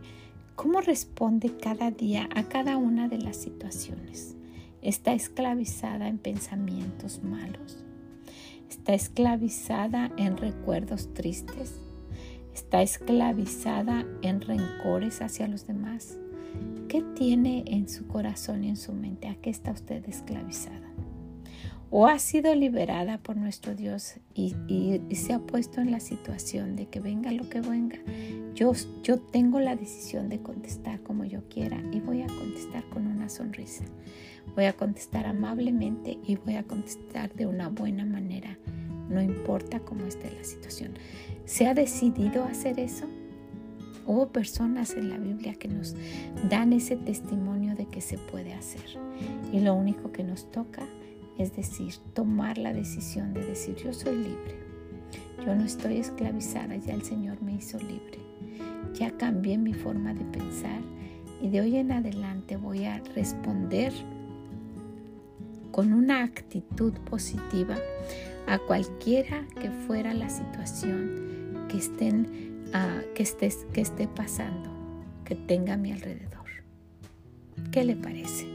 cómo 0.54 0.80
responde 0.80 1.56
cada 1.56 1.90
día 1.90 2.28
a 2.34 2.44
cada 2.44 2.76
una 2.76 3.08
de 3.08 3.18
las 3.18 3.36
situaciones. 3.36 4.36
Está 4.82 5.14
esclavizada 5.14 6.08
en 6.08 6.18
pensamientos 6.18 7.22
malos. 7.22 7.84
Está 8.68 8.92
esclavizada 8.92 10.12
en 10.16 10.36
recuerdos 10.36 11.14
tristes. 11.14 11.80
Está 12.54 12.82
esclavizada 12.82 14.04
en 14.20 14.40
rencores 14.40 15.22
hacia 15.22 15.48
los 15.48 15.66
demás. 15.66 16.18
¿Qué 16.88 17.02
tiene 17.16 17.64
en 17.66 17.88
su 17.88 18.06
corazón 18.06 18.62
y 18.62 18.68
en 18.68 18.76
su 18.76 18.92
mente? 18.92 19.28
¿A 19.28 19.36
qué 19.36 19.48
está 19.48 19.72
usted 19.72 20.06
esclavizada? 20.08 20.83
O 21.96 22.08
ha 22.08 22.18
sido 22.18 22.52
liberada 22.56 23.18
por 23.18 23.36
nuestro 23.36 23.76
Dios 23.76 24.14
y, 24.34 24.52
se 25.14 25.32
ha 25.32 25.38
puesto 25.38 25.80
en 25.80 25.92
la 25.92 26.00
situación 26.00 26.74
de 26.74 26.86
que 26.86 26.98
venga 26.98 27.30
lo 27.30 27.48
que 27.48 27.60
venga, 27.60 27.98
yo, 28.52 28.72
yo 29.04 29.20
tengo 29.20 29.60
la 29.60 29.76
decisión 29.76 30.28
de 30.28 30.40
contestar 30.40 31.00
como 31.04 31.24
yo 31.24 31.48
quiera 31.48 31.80
y 31.92 32.00
voy 32.00 32.22
a 32.22 32.26
contestar 32.26 32.82
con 32.90 33.06
una 33.06 33.28
sonrisa. 33.28 33.84
Voy 34.56 34.64
a 34.64 34.72
contestar 34.72 35.24
amablemente 35.24 36.18
y 36.26 36.34
voy 36.34 36.56
a 36.56 36.64
contestar 36.64 37.32
de 37.32 37.46
una 37.46 37.68
buena 37.68 38.04
manera, 38.04 38.58
no 39.08 39.22
importa 39.22 39.78
cómo 39.78 40.04
esté 40.04 40.32
la 40.32 40.42
situación. 40.42 40.94
¿Se 41.44 41.68
ha 41.68 41.74
decidido 41.74 42.42
hacer 42.42 42.80
eso? 42.80 43.06
Hubo 44.04 44.32
personas 44.32 44.94
en 44.94 45.10
la 45.10 45.18
Biblia 45.18 45.54
que 45.54 45.68
nos 45.68 45.94
dan 46.50 46.72
ese 46.72 46.96
testimonio 46.96 47.76
de 47.76 47.86
que 47.86 48.00
se 48.00 48.18
puede 48.18 48.52
hacer. 48.52 48.98
Y 49.52 49.60
lo 49.60 49.74
único 49.74 50.10
que 50.10 50.24
nos 50.24 50.50
toca 50.50 50.82
es 51.38 51.54
decir, 51.56 51.94
tomar 52.12 52.58
la 52.58 52.72
decisión 52.72 53.34
de 53.34 53.44
decir, 53.44 53.76
yo 53.76 53.92
soy 53.92 54.16
libre, 54.16 54.56
yo 55.44 55.54
no 55.54 55.64
estoy 55.64 55.98
esclavizada, 55.98 56.76
ya 56.76 56.94
el 56.94 57.02
Señor 57.02 57.42
me 57.42 57.54
hizo 57.54 57.78
libre, 57.78 58.18
ya 58.94 59.10
cambié 59.16 59.58
mi 59.58 59.74
forma 59.74 60.14
de 60.14 60.24
pensar 60.26 60.80
Y 61.42 61.48
de 61.48 61.60
hoy 61.60 61.76
en 61.76 61.92
adelante 61.92 62.56
voy 62.56 62.84
a 62.84 63.02
responder 63.14 63.92
con 65.72 65.92
una 65.92 66.22
actitud 66.22 66.92
positiva 67.10 67.76
a 68.46 68.58
cualquiera 68.58 69.44
que 69.60 69.70
fuera 69.70 70.14
la 70.14 70.30
situación 70.30 71.66
que, 71.68 71.78
estén, 71.78 72.62
ah, 72.72 73.00
que, 73.14 73.24
que 73.72 73.80
esté 73.80 74.06
pasando, 74.08 74.70
que 75.24 75.34
tenga 75.34 75.74
a 75.74 75.76
mi 75.76 75.92
alrededor. 75.92 76.46
¿Qué 77.72 77.84
le 77.84 77.96
parece? 77.96 78.53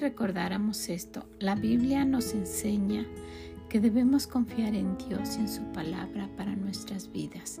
Recordáramos 0.00 0.88
esto. 0.88 1.24
La 1.38 1.54
Biblia 1.54 2.04
nos 2.04 2.34
enseña 2.34 3.06
que 3.68 3.80
debemos 3.80 4.26
confiar 4.26 4.74
en 4.74 4.98
Dios 4.98 5.36
y 5.36 5.40
en 5.40 5.48
su 5.48 5.62
palabra 5.72 6.28
para 6.36 6.56
nuestras 6.56 7.12
vidas. 7.12 7.60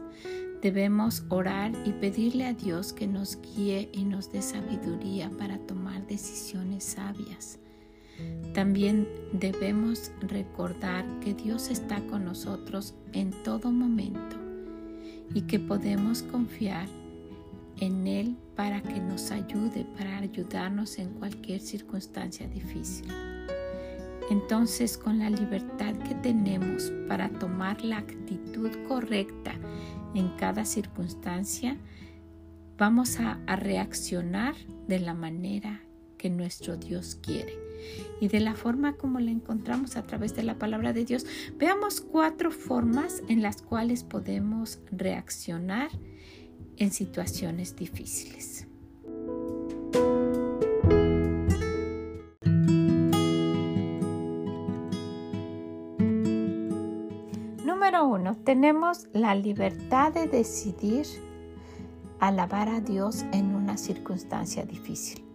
Debemos 0.60 1.24
orar 1.28 1.72
y 1.84 1.92
pedirle 1.92 2.46
a 2.46 2.52
Dios 2.52 2.92
que 2.92 3.06
nos 3.06 3.38
guíe 3.40 3.88
y 3.92 4.04
nos 4.04 4.32
dé 4.32 4.42
sabiduría 4.42 5.30
para 5.38 5.58
tomar 5.58 6.06
decisiones 6.06 6.84
sabias. 6.84 7.58
También 8.52 9.08
debemos 9.32 10.10
recordar 10.20 11.06
que 11.20 11.32
Dios 11.32 11.70
está 11.70 12.00
con 12.08 12.24
nosotros 12.24 12.94
en 13.12 13.30
todo 13.44 13.70
momento 13.70 14.36
y 15.32 15.42
que 15.42 15.58
podemos 15.60 16.22
confiar 16.24 16.88
en 17.80 18.06
Él 18.06 18.36
para 18.54 18.82
que 18.82 19.00
nos 19.00 19.30
ayude, 19.30 19.86
para 19.96 20.18
ayudarnos 20.18 20.98
en 20.98 21.10
cualquier 21.14 21.60
circunstancia 21.60 22.46
difícil. 22.46 23.06
Entonces, 24.30 24.96
con 24.96 25.18
la 25.18 25.28
libertad 25.28 25.94
que 25.96 26.14
tenemos 26.14 26.92
para 27.08 27.28
tomar 27.30 27.82
la 27.82 27.98
actitud 27.98 28.70
correcta 28.86 29.54
en 30.14 30.28
cada 30.36 30.64
circunstancia, 30.64 31.76
vamos 32.78 33.18
a, 33.18 33.38
reaccionar 33.56 34.54
de 34.86 35.00
la 35.00 35.14
manera 35.14 35.82
que 36.16 36.30
nuestro 36.30 36.76
Dios 36.76 37.18
quiere 37.20 37.54
y 38.20 38.28
de 38.28 38.40
la 38.40 38.54
forma 38.54 38.94
como 38.94 39.20
la 39.20 39.30
encontramos 39.30 39.96
a 39.96 40.06
través 40.06 40.36
de 40.36 40.44
la 40.44 40.58
palabra 40.58 40.92
de 40.92 41.04
Dios. 41.04 41.26
Veamos 41.58 42.00
cuatro 42.00 42.50
formas 42.50 43.22
en 43.28 43.42
las 43.42 43.62
cuales 43.62 44.04
podemos 44.04 44.78
reaccionar 44.92 45.90
en 46.80 46.90
situaciones 46.90 47.76
difíciles. 47.76 48.66
uno, 58.02 58.36
tenemos 58.44 59.08
la 59.12 59.34
libertad 59.34 60.12
de 60.12 60.26
decidir 60.26 61.06
alabar 62.18 62.68
a 62.68 62.80
Dios 62.80 63.22
en 63.32 63.54
una 63.54 63.76
circunstancia 63.76 64.64
difícil. 64.64 65.29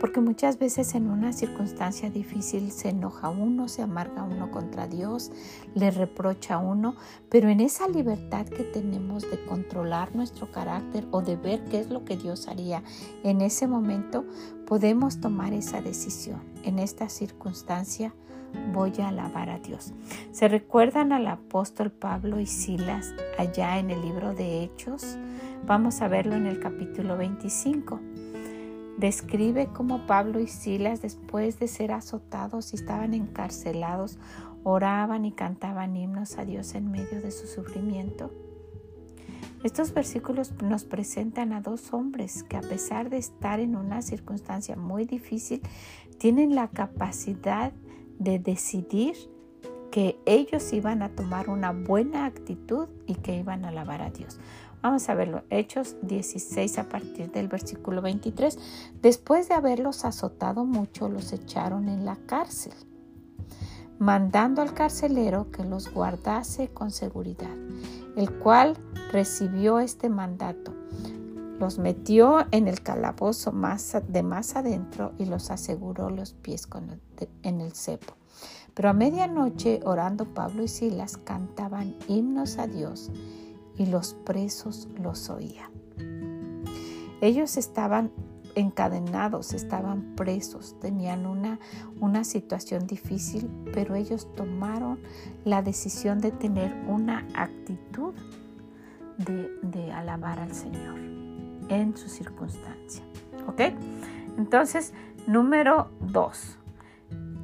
Porque 0.00 0.22
muchas 0.22 0.58
veces 0.58 0.94
en 0.94 1.10
una 1.10 1.34
circunstancia 1.34 2.08
difícil 2.08 2.72
se 2.72 2.88
enoja 2.88 3.28
uno, 3.28 3.68
se 3.68 3.82
amarga 3.82 4.22
uno 4.22 4.50
contra 4.50 4.86
Dios, 4.86 5.30
le 5.74 5.90
reprocha 5.90 6.56
uno, 6.56 6.96
pero 7.28 7.50
en 7.50 7.60
esa 7.60 7.86
libertad 7.86 8.46
que 8.46 8.64
tenemos 8.64 9.30
de 9.30 9.44
controlar 9.44 10.16
nuestro 10.16 10.50
carácter 10.50 11.06
o 11.10 11.20
de 11.20 11.36
ver 11.36 11.62
qué 11.66 11.80
es 11.80 11.90
lo 11.90 12.06
que 12.06 12.16
Dios 12.16 12.48
haría 12.48 12.82
en 13.24 13.42
ese 13.42 13.66
momento, 13.66 14.24
podemos 14.66 15.20
tomar 15.20 15.52
esa 15.52 15.82
decisión. 15.82 16.40
En 16.64 16.78
esta 16.78 17.10
circunstancia 17.10 18.14
voy 18.72 18.92
a 19.00 19.08
alabar 19.08 19.50
a 19.50 19.58
Dios. 19.58 19.92
¿Se 20.32 20.48
recuerdan 20.48 21.12
al 21.12 21.26
apóstol 21.26 21.90
Pablo 21.90 22.40
y 22.40 22.46
Silas 22.46 23.12
allá 23.38 23.78
en 23.78 23.90
el 23.90 24.00
libro 24.00 24.34
de 24.34 24.62
Hechos? 24.62 25.18
Vamos 25.66 26.00
a 26.00 26.08
verlo 26.08 26.36
en 26.36 26.46
el 26.46 26.58
capítulo 26.58 27.16
25. 27.18 28.00
Describe 29.00 29.68
cómo 29.72 30.06
Pablo 30.06 30.40
y 30.40 30.46
Silas, 30.46 31.00
después 31.00 31.58
de 31.58 31.68
ser 31.68 31.90
azotados 31.90 32.74
y 32.74 32.76
estaban 32.76 33.14
encarcelados, 33.14 34.18
oraban 34.62 35.24
y 35.24 35.32
cantaban 35.32 35.96
himnos 35.96 36.36
a 36.36 36.44
Dios 36.44 36.74
en 36.74 36.90
medio 36.90 37.22
de 37.22 37.30
su 37.30 37.46
sufrimiento. 37.46 38.30
Estos 39.64 39.94
versículos 39.94 40.52
nos 40.62 40.84
presentan 40.84 41.54
a 41.54 41.62
dos 41.62 41.94
hombres 41.94 42.42
que 42.42 42.58
a 42.58 42.60
pesar 42.60 43.08
de 43.08 43.16
estar 43.16 43.58
en 43.58 43.74
una 43.74 44.02
circunstancia 44.02 44.76
muy 44.76 45.06
difícil, 45.06 45.62
tienen 46.18 46.54
la 46.54 46.68
capacidad 46.68 47.72
de 48.18 48.38
decidir 48.38 49.16
que 49.90 50.20
ellos 50.26 50.74
iban 50.74 51.02
a 51.02 51.08
tomar 51.08 51.48
una 51.48 51.72
buena 51.72 52.26
actitud 52.26 52.88
y 53.06 53.14
que 53.14 53.38
iban 53.38 53.64
a 53.64 53.68
alabar 53.68 54.02
a 54.02 54.10
Dios. 54.10 54.38
Vamos 54.82 55.10
a 55.10 55.14
verlo. 55.14 55.42
Hechos 55.50 55.96
16 56.02 56.78
a 56.78 56.88
partir 56.88 57.30
del 57.30 57.48
versículo 57.48 58.00
23. 58.00 58.58
Después 59.02 59.48
de 59.48 59.54
haberlos 59.54 60.06
azotado 60.06 60.64
mucho, 60.64 61.10
los 61.10 61.34
echaron 61.34 61.90
en 61.90 62.06
la 62.06 62.16
cárcel, 62.16 62.72
mandando 63.98 64.62
al 64.62 64.72
carcelero 64.72 65.50
que 65.50 65.64
los 65.64 65.92
guardase 65.92 66.68
con 66.68 66.92
seguridad, 66.92 67.54
el 68.16 68.32
cual 68.38 68.78
recibió 69.12 69.80
este 69.80 70.08
mandato. 70.08 70.72
Los 71.58 71.78
metió 71.78 72.46
en 72.50 72.66
el 72.66 72.82
calabozo 72.82 73.52
más 73.52 73.98
de 74.08 74.22
más 74.22 74.56
adentro 74.56 75.12
y 75.18 75.26
los 75.26 75.50
aseguró 75.50 76.08
los 76.08 76.32
pies 76.32 76.66
en 77.42 77.60
el 77.60 77.72
cepo. 77.74 78.14
Pero 78.72 78.88
a 78.88 78.92
medianoche, 78.94 79.80
orando 79.84 80.24
Pablo 80.24 80.62
y 80.62 80.68
Silas, 80.68 81.18
cantaban 81.18 81.96
himnos 82.08 82.56
a 82.56 82.66
Dios 82.66 83.10
y 83.80 83.86
los 83.86 84.12
presos 84.12 84.88
los 85.02 85.30
oían. 85.30 85.70
Ellos 87.22 87.56
estaban 87.56 88.12
encadenados, 88.54 89.54
estaban 89.54 90.14
presos, 90.16 90.78
tenían 90.80 91.24
una, 91.24 91.58
una 91.98 92.24
situación 92.24 92.86
difícil, 92.86 93.48
pero 93.72 93.94
ellos 93.94 94.28
tomaron 94.34 94.98
la 95.46 95.62
decisión 95.62 96.18
de 96.20 96.30
tener 96.30 96.74
una 96.88 97.26
actitud 97.34 98.12
de, 99.16 99.50
de 99.62 99.92
alabar 99.92 100.38
al 100.40 100.52
Señor 100.52 100.98
en 101.70 101.96
su 101.96 102.10
circunstancia. 102.10 103.02
¿Ok? 103.46 103.62
Entonces, 104.36 104.92
número 105.26 105.90
dos, 106.00 106.58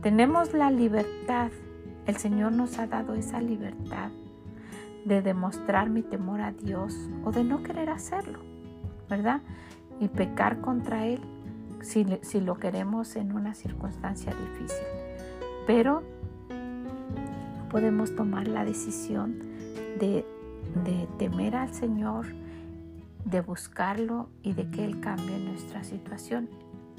tenemos 0.03 0.53
la 0.53 0.70
libertad. 0.70 1.51
El 2.05 2.18
Señor 2.18 2.53
nos 2.53 2.79
ha 2.79 2.87
dado 2.87 3.14
esa 3.14 3.40
libertad 3.40 4.11
de 5.07 5.23
demostrar 5.23 5.88
mi 5.88 6.03
temor 6.03 6.40
a 6.40 6.51
Dios 6.51 6.95
o 7.25 7.31
de 7.31 7.45
no 7.45 7.62
querer 7.62 7.90
hacerlo, 7.90 8.40
¿verdad? 9.09 9.40
Y 10.01 10.09
pecar 10.09 10.61
contra 10.61 11.07
Él 11.07 11.21
si, 11.81 12.05
si 12.23 12.40
lo 12.40 12.57
queremos 12.57 13.14
en 13.14 13.33
una 13.33 13.55
circunstancia 13.55 14.35
difícil. 14.35 14.85
Pero 15.64 16.03
podemos 17.71 18.16
tomar 18.16 18.49
la 18.49 18.64
decisión 18.64 19.38
de, 20.01 20.27
de 20.85 21.09
temer 21.19 21.55
al 21.55 21.73
Señor, 21.73 22.27
de 23.25 23.40
buscarlo 23.42 24.29
y 24.42 24.55
de 24.55 24.69
que 24.71 24.85
Él 24.85 24.99
cambie 24.99 25.38
nuestra 25.38 25.85
situación, 25.85 26.49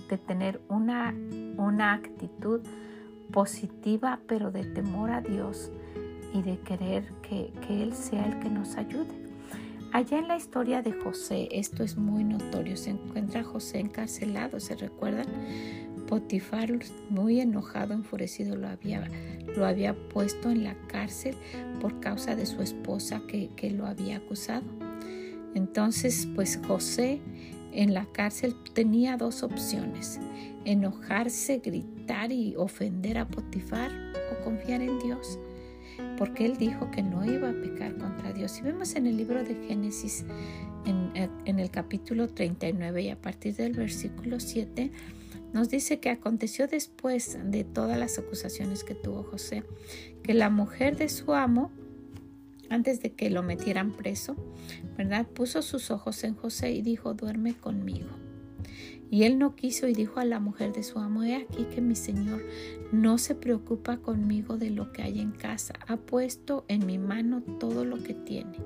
de 0.10 0.18
tener 0.18 0.62
una, 0.70 1.14
una 1.58 1.94
actitud 1.94 2.62
positiva, 3.34 4.20
pero 4.28 4.50
de 4.52 4.64
temor 4.64 5.12
a 5.12 5.20
Dios 5.20 5.74
y 6.34 6.42
de 6.42 6.60
querer 6.60 7.12
que, 7.22 7.52
Él 7.70 7.94
sea 7.94 8.26
el 8.26 8.40
que 8.40 8.50
nos 8.50 8.76
ayude. 8.76 9.28
Allá 9.94 10.20
en 10.20 10.28
la 10.28 10.36
historia 10.36 10.82
de 10.82 10.92
José, 10.92 11.48
esto 11.52 11.84
es 11.84 11.98
muy 11.98 12.24
notorio, 12.24 12.76
se 12.76 12.92
encuentra 12.92 13.44
José 13.44 13.80
encarcelado, 13.80 14.60
¿se 14.60 14.76
recuerdan? 14.76 15.28
Potifar, 16.08 16.72
muy 17.10 17.40
enojado, 17.40 17.94
enfurecido, 17.94 18.56
lo 18.56 18.68
había, 18.68 19.10
lo 19.56 19.66
había 19.66 19.94
puesto 20.10 20.50
en 20.50 20.64
la 20.64 20.76
cárcel 20.88 21.36
por 21.82 22.00
causa 22.00 22.36
de 22.36 22.46
su 22.46 22.62
esposa 22.62 23.22
que, 23.28 23.50
que 23.56 23.72
lo 23.72 23.86
había 23.86 24.18
acusado. 24.18 24.66
Entonces, 25.56 26.28
pues 26.36 26.60
José 26.68 27.22
en 27.72 27.94
la 27.94 28.06
cárcel 28.06 28.56
tenía 28.74 29.18
dos 29.18 29.44
opciones, 29.44 30.20
enojarse, 30.66 31.60
gritar 31.60 32.32
y 32.32 32.56
ofender 32.56 33.18
a 33.18 33.28
Potifar 33.28 33.92
o 34.32 34.44
confiar 34.44 34.82
en 34.82 35.00
Dios, 35.00 35.40
porque 36.18 36.46
él 36.46 36.58
dijo 36.58 36.92
que 36.92 37.04
no 37.04 37.26
iba 37.26 37.50
a 37.50 37.54
pecar 37.54 37.96
contra 37.98 38.34
Dios. 38.34 38.52
Si 38.52 38.62
vemos 38.62 38.96
en 38.96 39.08
el 39.08 39.18
libro 39.18 39.44
de 39.44 39.56
Génesis, 39.68 40.26
en, 40.86 41.12
en 41.46 41.60
el 41.60 41.70
capítulo 41.70 42.28
39 42.28 43.02
y 43.02 43.10
a 43.10 43.22
partir 43.22 43.56
del 43.56 43.74
versículo 43.74 44.40
7, 44.40 44.92
nos 45.54 45.70
dice 45.70 46.00
que 46.00 46.10
aconteció 46.10 46.68
después 46.68 47.38
de 47.46 47.64
todas 47.64 47.98
las 47.98 48.18
acusaciones 48.20 48.84
que 48.84 48.96
tuvo 48.96 49.24
José, 49.24 49.64
que 50.24 50.34
la 50.34 50.50
mujer 50.50 50.98
de 50.98 51.10
su 51.10 51.34
amo, 51.34 51.72
antes 52.70 53.02
de 53.02 53.14
que 53.14 53.30
lo 53.30 53.44
metieran 53.44 53.94
preso, 53.94 54.36
¿verdad? 54.98 55.26
Puso 55.26 55.62
sus 55.62 55.90
ojos 55.90 56.24
en 56.24 56.36
José 56.36 56.72
y 56.72 56.82
dijo, 56.82 57.14
duerme 57.14 57.54
conmigo. 57.54 58.10
Y 59.10 59.24
él 59.24 59.40
no 59.40 59.56
quiso 59.56 59.88
y 59.88 59.94
dijo 59.94 60.20
a 60.20 60.26
la 60.26 60.40
mujer 60.40 60.74
de 60.74 60.84
su 60.84 61.00
amo, 61.00 61.24
he 61.24 61.36
aquí 61.36 61.66
que 61.74 61.82
mi 61.82 61.96
señor 61.96 62.44
no 62.92 63.18
se 63.18 63.36
preocupa 63.36 63.98
conmigo 63.98 64.58
de 64.58 64.70
lo 64.70 64.92
que 64.92 65.02
hay 65.02 65.20
en 65.20 65.32
casa, 65.32 65.74
ha 65.88 65.98
puesto 65.98 66.66
en 66.68 66.86
mi 66.86 66.98
mano 66.98 67.42
todo 67.60 67.86
lo 67.86 68.04
que 68.04 68.14
tiene. 68.14 68.58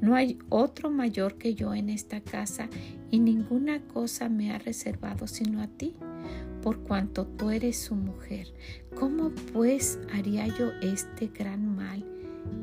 No 0.00 0.14
hay 0.14 0.38
otro 0.50 0.90
mayor 0.90 1.38
que 1.38 1.54
yo 1.54 1.72
en 1.74 1.88
esta 1.88 2.20
casa 2.20 2.68
y 3.10 3.20
ninguna 3.20 3.80
cosa 3.80 4.28
me 4.28 4.52
ha 4.52 4.58
reservado 4.58 5.26
sino 5.26 5.62
a 5.62 5.68
ti, 5.68 5.94
por 6.62 6.80
cuanto 6.80 7.26
tú 7.26 7.50
eres 7.50 7.78
su 7.78 7.94
mujer. 7.94 8.48
¿Cómo 8.94 9.30
pues 9.52 9.98
haría 10.12 10.46
yo 10.46 10.72
este 10.82 11.28
gran 11.28 11.74
mal 11.74 12.04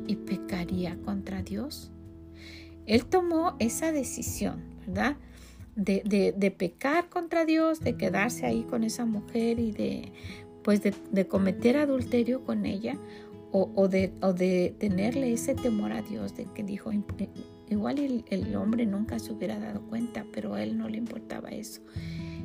y 0.06 0.16
pecaría 0.16 0.96
contra 1.04 1.42
Dios? 1.42 1.90
Él 2.86 3.06
tomó 3.06 3.56
esa 3.58 3.92
decisión, 3.92 4.60
¿verdad? 4.86 5.16
De, 5.74 6.54
pecar 6.56 7.08
contra 7.08 7.44
Dios, 7.44 7.80
de 7.80 7.96
quedarse 7.96 8.46
ahí 8.46 8.62
con 8.64 8.84
esa 8.84 9.04
mujer 9.04 9.58
y 9.58 9.72
de, 9.72 10.12
pues 10.62 10.80
de, 10.82 11.26
cometer 11.26 11.76
adulterio 11.76 12.44
con 12.44 12.66
ella 12.66 12.98
o, 13.52 13.88
de, 13.88 14.12
o, 14.22 14.32
de, 14.32 14.74
tenerle 14.78 15.32
ese 15.32 15.54
temor 15.54 15.92
a 15.92 16.02
Dios 16.02 16.34
de 16.34 16.46
que 16.54 16.62
dijo, 16.62 16.90
igual 17.68 17.98
el, 17.98 18.24
el, 18.30 18.54
hombre 18.56 18.86
nunca 18.86 19.18
se 19.18 19.32
hubiera 19.32 19.58
dado 19.58 19.82
cuenta, 19.82 20.24
pero 20.32 20.54
a 20.54 20.62
él 20.62 20.78
no 20.78 20.88
le 20.88 20.98
importaba 20.98 21.50
eso. 21.50 21.82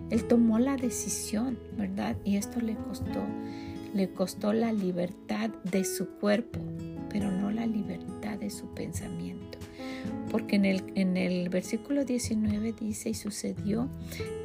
Él 0.10 0.24
tomó 0.26 0.58
la 0.60 0.78
decisión, 0.78 1.60
¿verdad? 1.78 2.16
Y 2.24 2.38
esto 2.38 2.62
le 2.62 2.76
costó, 2.76 3.26
le 3.94 4.10
costó 4.12 4.54
la 4.54 4.72
libertad 4.72 5.50
de 5.64 5.84
su 5.84 6.08
cuerpo, 6.08 6.60
pero 7.10 7.32
no 7.32 7.52
la 7.52 7.66
libertad 7.66 8.38
de 8.38 8.50
su 8.50 8.68
pensamiento. 8.74 9.58
Porque 10.32 10.58
en 10.58 10.66
el, 10.66 10.84
en 10.96 11.18
el 11.18 11.50
versículo 11.50 12.04
19 12.04 12.74
dice, 12.74 13.10
y 13.10 13.14
sucedió 13.14 13.90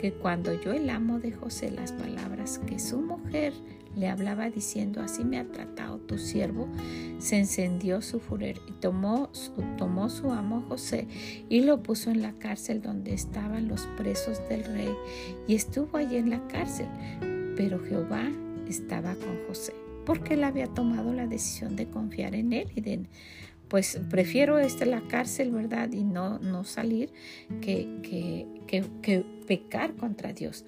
que 0.01 0.13
cuando 0.13 0.61
yo 0.61 0.73
el 0.73 0.89
amo 0.91 1.19
de 1.19 1.33
José 1.33 1.71
las 1.71 1.93
palabras 1.93 2.61
que 2.67 2.79
su 2.79 3.01
mujer 3.01 3.53
le 3.97 4.09
hablaba 4.09 4.49
diciendo, 4.49 5.03
así 5.03 5.25
me 5.25 5.39
ha 5.39 5.45
tratado 5.45 5.99
tu 5.99 6.19
siervo, 6.19 6.69
se 7.19 7.39
encendió 7.39 8.01
su 8.01 8.21
furor 8.21 8.55
y 8.69 8.73
tomó, 8.81 9.31
tomó 9.77 10.09
su 10.09 10.31
amo 10.31 10.65
José 10.69 11.07
y 11.49 11.61
lo 11.61 11.83
puso 11.83 12.11
en 12.11 12.23
la 12.23 12.33
cárcel 12.33 12.81
donde 12.81 13.13
estaban 13.13 13.69
los 13.69 13.83
presos 13.99 14.41
del 14.49 14.65
rey 14.65 14.95
y 15.47 15.55
estuvo 15.55 15.99
allí 15.99 16.17
en 16.17 16.31
la 16.31 16.47
cárcel. 16.49 16.87
Pero 17.57 17.81
Jehová 17.81 18.31
estaba 18.73 19.15
con 19.15 19.47
José 19.47 19.73
porque 20.05 20.35
él 20.35 20.45
había 20.45 20.67
tomado 20.67 21.13
la 21.13 21.27
decisión 21.27 21.77
de 21.77 21.87
confiar 21.87 22.35
en 22.35 22.53
él 22.53 22.69
y 22.75 22.81
de 22.81 23.07
pues 23.69 23.99
prefiero 24.11 24.59
este 24.59 24.85
la 24.85 25.01
cárcel, 25.09 25.51
¿verdad? 25.51 25.91
Y 25.93 26.05
no, 26.05 26.39
no 26.39 26.63
salir 26.63 27.11
que, 27.63 27.89
que, 28.03 28.85
que, 29.01 29.25
pecar 29.47 29.95
contra 29.95 30.35
Dios. 30.35 30.67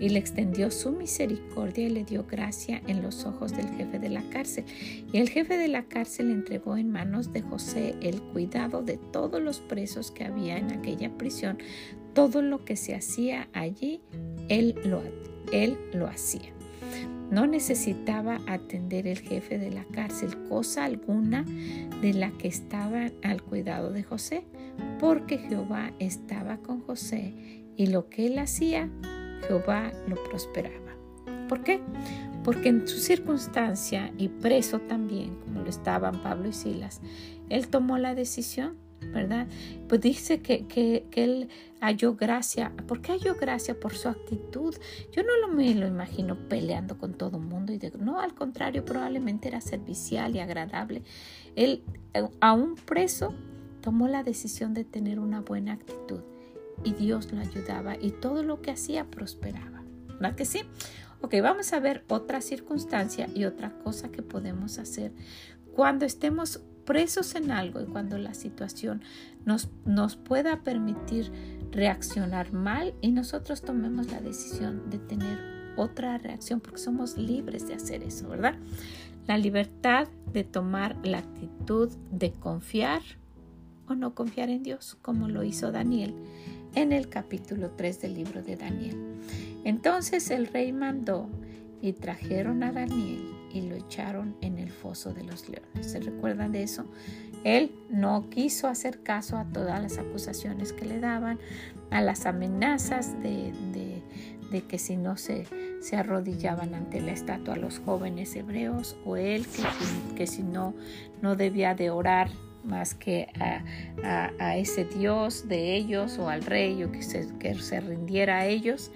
Y 0.00 0.08
le 0.08 0.18
extendió 0.18 0.70
su 0.70 0.90
misericordia 0.90 1.86
y 1.86 1.90
le 1.90 2.04
dio 2.04 2.24
gracia 2.24 2.80
en 2.86 3.02
los 3.02 3.26
ojos 3.26 3.54
del 3.54 3.68
jefe 3.76 3.98
de 3.98 4.08
la 4.08 4.22
cárcel. 4.30 4.64
Y 5.12 5.18
el 5.18 5.28
jefe 5.28 5.58
de 5.58 5.68
la 5.68 5.84
cárcel 5.84 6.30
entregó 6.30 6.78
en 6.78 6.90
manos 6.90 7.30
de 7.30 7.42
José 7.42 7.94
el 8.00 8.22
cuidado 8.22 8.82
de 8.82 8.96
todos 8.96 9.42
los 9.42 9.60
presos 9.60 10.10
que 10.10 10.24
había 10.24 10.56
en 10.56 10.72
aquella 10.72 11.14
prisión. 11.18 11.58
Todo 12.14 12.40
lo 12.40 12.64
que 12.64 12.76
se 12.76 12.94
hacía 12.94 13.50
allí, 13.52 14.00
él 14.48 14.80
lo, 14.82 15.02
él 15.52 15.76
lo 15.92 16.06
hacía. 16.06 16.55
No 17.30 17.46
necesitaba 17.46 18.38
atender 18.46 19.06
el 19.06 19.18
jefe 19.18 19.58
de 19.58 19.70
la 19.70 19.84
cárcel 19.84 20.36
cosa 20.48 20.84
alguna 20.84 21.44
de 22.00 22.14
la 22.14 22.30
que 22.32 22.48
estaba 22.48 23.10
al 23.22 23.42
cuidado 23.42 23.90
de 23.90 24.02
José, 24.02 24.44
porque 25.00 25.38
Jehová 25.38 25.92
estaba 25.98 26.58
con 26.58 26.80
José 26.80 27.34
y 27.76 27.86
lo 27.88 28.08
que 28.08 28.26
él 28.26 28.38
hacía, 28.38 28.88
Jehová 29.46 29.92
lo 30.08 30.22
prosperaba. 30.24 30.96
¿Por 31.48 31.62
qué? 31.62 31.80
Porque 32.44 32.68
en 32.68 32.86
su 32.86 32.98
circunstancia 32.98 34.12
y 34.18 34.28
preso 34.28 34.80
también, 34.80 35.36
como 35.40 35.62
lo 35.62 35.68
estaban 35.68 36.22
Pablo 36.22 36.48
y 36.48 36.52
Silas, 36.52 37.00
él 37.48 37.68
tomó 37.68 37.98
la 37.98 38.14
decisión 38.14 38.76
¿verdad? 39.12 39.46
Pues 39.88 40.00
dice 40.00 40.40
que, 40.40 40.66
que, 40.66 41.06
él 41.12 41.48
halló 41.80 42.14
gracia. 42.14 42.72
¿Por 42.86 43.00
qué 43.00 43.12
halló 43.12 43.34
gracia? 43.34 43.78
Por 43.78 43.94
su 43.94 44.08
actitud. 44.08 44.74
Yo 45.12 45.22
no 45.22 45.36
lo, 45.38 45.48
me 45.48 45.74
lo 45.74 45.86
imagino 45.86 46.36
peleando 46.48 46.98
con 46.98 47.14
todo 47.14 47.38
el 47.38 47.44
mundo. 47.44 47.72
Y 47.72 47.78
de, 47.78 47.90
no, 47.98 48.20
al 48.20 48.34
contrario, 48.34 48.84
probablemente 48.84 49.48
era 49.48 49.60
servicial 49.60 50.36
y 50.36 50.40
agradable. 50.40 51.02
Él, 51.54 51.82
aún 52.40 52.74
preso, 52.76 53.34
tomó 53.80 54.08
la 54.08 54.22
decisión 54.22 54.74
de 54.74 54.84
tener 54.84 55.18
una 55.18 55.40
buena 55.40 55.72
actitud. 55.72 56.20
Y 56.84 56.92
Dios 56.92 57.32
lo 57.32 57.40
ayudaba 57.40 57.96
y 57.96 58.10
todo 58.10 58.42
lo 58.42 58.60
que 58.60 58.70
hacía 58.70 59.04
prosperaba. 59.04 59.82
¿Verdad 60.08 60.34
que 60.34 60.44
sí? 60.44 60.62
Ok, 61.22 61.34
vamos 61.42 61.72
a 61.72 61.80
ver 61.80 62.04
otra 62.08 62.40
circunstancia 62.40 63.28
y 63.34 63.44
otra 63.44 63.78
cosa 63.78 64.10
que 64.10 64.22
podemos 64.22 64.78
hacer 64.78 65.12
cuando 65.74 66.04
estemos 66.06 66.60
presos 66.86 67.34
en 67.34 67.50
algo 67.50 67.82
y 67.82 67.84
cuando 67.84 68.16
la 68.16 68.32
situación 68.32 69.02
nos, 69.44 69.68
nos 69.84 70.16
pueda 70.16 70.62
permitir 70.62 71.30
reaccionar 71.70 72.52
mal 72.54 72.94
y 73.02 73.12
nosotros 73.12 73.60
tomemos 73.60 74.10
la 74.10 74.20
decisión 74.22 74.88
de 74.88 74.98
tener 74.98 75.38
otra 75.76 76.16
reacción 76.16 76.60
porque 76.60 76.78
somos 76.78 77.18
libres 77.18 77.68
de 77.68 77.74
hacer 77.74 78.02
eso, 78.02 78.28
¿verdad? 78.28 78.54
La 79.26 79.36
libertad 79.36 80.08
de 80.32 80.44
tomar 80.44 80.96
la 81.04 81.18
actitud 81.18 81.90
de 82.10 82.32
confiar 82.32 83.02
o 83.88 83.94
no 83.94 84.14
confiar 84.14 84.48
en 84.48 84.62
Dios, 84.62 84.96
como 85.02 85.28
lo 85.28 85.42
hizo 85.42 85.72
Daniel 85.72 86.14
en 86.74 86.92
el 86.92 87.08
capítulo 87.08 87.70
3 87.76 88.00
del 88.00 88.14
libro 88.14 88.42
de 88.42 88.56
Daniel. 88.56 88.96
Entonces 89.64 90.30
el 90.30 90.46
rey 90.46 90.72
mandó 90.72 91.28
y 91.82 91.92
trajeron 91.92 92.62
a 92.62 92.72
Daniel 92.72 93.35
y 93.52 93.62
lo 93.62 93.76
echaron 93.76 94.36
en 94.40 94.58
el 94.58 94.70
foso 94.70 95.12
de 95.12 95.24
los 95.24 95.48
leones. 95.48 95.90
¿Se 95.92 96.00
recuerdan 96.00 96.52
de 96.52 96.62
eso? 96.62 96.84
Él 97.44 97.70
no 97.90 98.28
quiso 98.28 98.66
hacer 98.66 99.02
caso 99.02 99.36
a 99.36 99.44
todas 99.44 99.80
las 99.80 99.98
acusaciones 99.98 100.72
que 100.72 100.84
le 100.84 100.98
daban, 100.98 101.38
a 101.90 102.00
las 102.00 102.26
amenazas 102.26 103.14
de, 103.22 103.52
que 104.68 104.78
si 104.78 104.96
no 104.96 105.16
se, 105.16 105.46
se, 105.80 105.96
arrodillaban 105.96 106.74
ante 106.74 107.00
la 107.00 107.12
estatua 107.12 107.54
a 107.54 107.56
los 107.58 107.78
jóvenes 107.78 108.34
hebreos, 108.34 108.96
o 109.04 109.16
él 109.16 109.46
que, 110.16 110.26
si 110.26 110.42
no, 110.42 110.74
no 111.22 111.36
debía 111.36 111.74
de 111.74 111.90
orar 111.90 112.30
más 112.64 112.94
que 112.94 113.28
a, 113.38 114.56
ese 114.56 114.84
Dios 114.84 115.46
de 115.46 115.76
ellos 115.76 116.18
o 116.18 116.28
al 116.28 116.42
rey 116.42 116.82
o 116.82 116.90
que 116.90 117.02
se, 117.02 117.28
que 117.38 117.54
se 117.54 117.80
rindiera 117.80 118.38
a 118.38 118.46
ellos. 118.46 118.90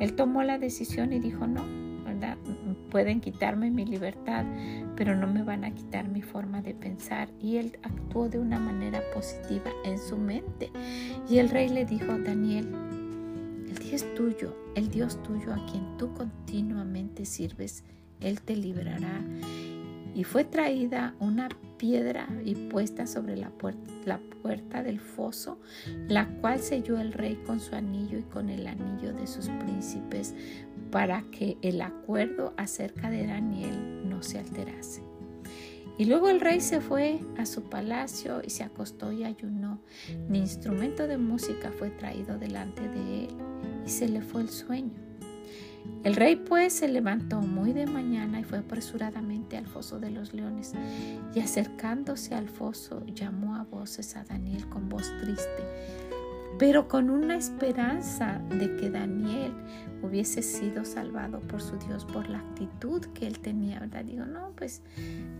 Él 0.00 0.16
tomó 0.16 0.42
la 0.42 0.58
decisión 0.58 1.12
y 1.12 1.20
dijo, 1.20 1.46
no, 1.46 1.64
Pueden 2.92 3.22
quitarme 3.22 3.70
mi 3.70 3.86
libertad, 3.86 4.44
pero 4.96 5.16
no 5.16 5.26
me 5.26 5.42
van 5.42 5.64
a 5.64 5.74
quitar 5.74 6.08
mi 6.08 6.20
forma 6.20 6.60
de 6.60 6.74
pensar. 6.74 7.30
Y 7.40 7.56
él 7.56 7.78
actuó 7.82 8.28
de 8.28 8.38
una 8.38 8.58
manera 8.58 9.00
positiva 9.14 9.70
en 9.86 9.98
su 9.98 10.18
mente. 10.18 10.70
Y 11.26 11.38
el 11.38 11.48
rey 11.48 11.70
le 11.70 11.86
dijo, 11.86 12.18
Daniel, 12.18 12.68
el 13.66 13.78
Dios 13.78 14.04
tuyo, 14.14 14.54
el 14.74 14.90
Dios 14.90 15.22
tuyo 15.22 15.54
a 15.54 15.66
quien 15.70 15.96
tú 15.96 16.12
continuamente 16.12 17.24
sirves, 17.24 17.82
Él 18.20 18.42
te 18.42 18.56
librará. 18.56 19.22
Y 20.14 20.24
fue 20.24 20.44
traída 20.44 21.14
una 21.18 21.48
piedra 21.78 22.28
y 22.44 22.54
puesta 22.54 23.06
sobre 23.06 23.38
la 23.38 23.48
puerta, 23.48 23.90
la 24.04 24.20
puerta 24.42 24.82
del 24.82 25.00
foso, 25.00 25.58
la 26.08 26.28
cual 26.42 26.60
selló 26.60 27.00
el 27.00 27.14
rey 27.14 27.36
con 27.46 27.58
su 27.58 27.74
anillo 27.74 28.18
y 28.18 28.22
con 28.24 28.50
el 28.50 28.66
anillo 28.66 29.14
de 29.14 29.26
sus 29.26 29.48
príncipes 29.48 30.34
para 30.92 31.22
que 31.32 31.56
el 31.62 31.80
acuerdo 31.80 32.52
acerca 32.56 33.10
de 33.10 33.26
Daniel 33.26 34.08
no 34.08 34.22
se 34.22 34.38
alterase. 34.38 35.02
Y 35.98 36.04
luego 36.04 36.28
el 36.28 36.40
rey 36.40 36.60
se 36.60 36.80
fue 36.80 37.18
a 37.38 37.46
su 37.46 37.64
palacio 37.64 38.42
y 38.44 38.50
se 38.50 38.62
acostó 38.62 39.10
y 39.10 39.24
ayunó. 39.24 39.80
Ni 40.28 40.38
instrumento 40.38 41.06
de 41.06 41.18
música 41.18 41.72
fue 41.76 41.90
traído 41.90 42.38
delante 42.38 42.88
de 42.88 43.24
él 43.24 43.28
y 43.84 43.88
se 43.88 44.08
le 44.08 44.20
fue 44.20 44.42
el 44.42 44.50
sueño. 44.50 44.92
El 46.04 46.14
rey 46.14 46.36
pues 46.36 46.74
se 46.74 46.88
levantó 46.88 47.40
muy 47.40 47.72
de 47.72 47.86
mañana 47.86 48.40
y 48.40 48.44
fue 48.44 48.58
apresuradamente 48.58 49.56
al 49.56 49.66
foso 49.66 49.98
de 49.98 50.10
los 50.10 50.32
leones 50.32 50.72
y 51.34 51.40
acercándose 51.40 52.34
al 52.34 52.48
foso 52.48 53.04
llamó 53.06 53.56
a 53.56 53.64
voces 53.64 54.14
a 54.16 54.24
Daniel 54.24 54.68
con 54.68 54.88
voz 54.88 55.10
triste 55.20 56.11
pero 56.58 56.88
con 56.88 57.10
una 57.10 57.36
esperanza 57.36 58.40
de 58.50 58.76
que 58.76 58.90
Daniel 58.90 59.52
hubiese 60.02 60.42
sido 60.42 60.84
salvado 60.84 61.40
por 61.40 61.62
su 61.62 61.76
Dios 61.78 62.04
por 62.04 62.28
la 62.28 62.38
actitud 62.38 63.04
que 63.14 63.26
él 63.26 63.38
tenía, 63.38 63.80
¿verdad? 63.80 64.04
Digo, 64.04 64.26
no, 64.26 64.52
pues 64.56 64.82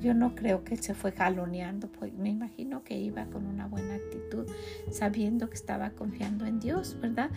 yo 0.01 0.15
no 0.15 0.35
creo 0.35 0.65
que 0.65 0.75
él 0.75 0.81
se 0.81 0.95
fue 0.95 1.13
jaloneando, 1.13 1.89
pues 1.89 2.13
me 2.13 2.31
imagino 2.31 2.85
que 2.85 2.99
iba 2.99 3.27
con 3.27 3.47
una 3.47 3.67
buena 3.67 3.95
actitud, 3.95 4.47
sabiendo 4.91 5.49
que 5.49 5.57
estaba 5.57 5.91
confiando 5.91 6.47
en 6.47 6.61
Dios, 6.61 6.97
¿verdad? 7.01 7.31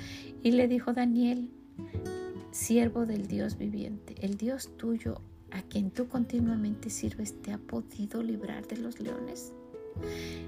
Y 0.43 0.51
le 0.51 0.67
dijo 0.67 0.93
Daniel, 0.93 1.49
siervo 2.51 3.05
del 3.05 3.27
Dios 3.27 3.57
viviente, 3.57 4.15
el 4.21 4.38
Dios 4.38 4.77
tuyo 4.77 5.21
a 5.51 5.61
quien 5.61 5.91
tú 5.91 6.07
continuamente 6.07 6.89
sirves, 6.89 7.41
¿te 7.41 7.53
ha 7.53 7.57
podido 7.57 8.21
librar 8.21 8.67
de 8.67 8.77
los 8.77 8.99
leones? 8.99 9.53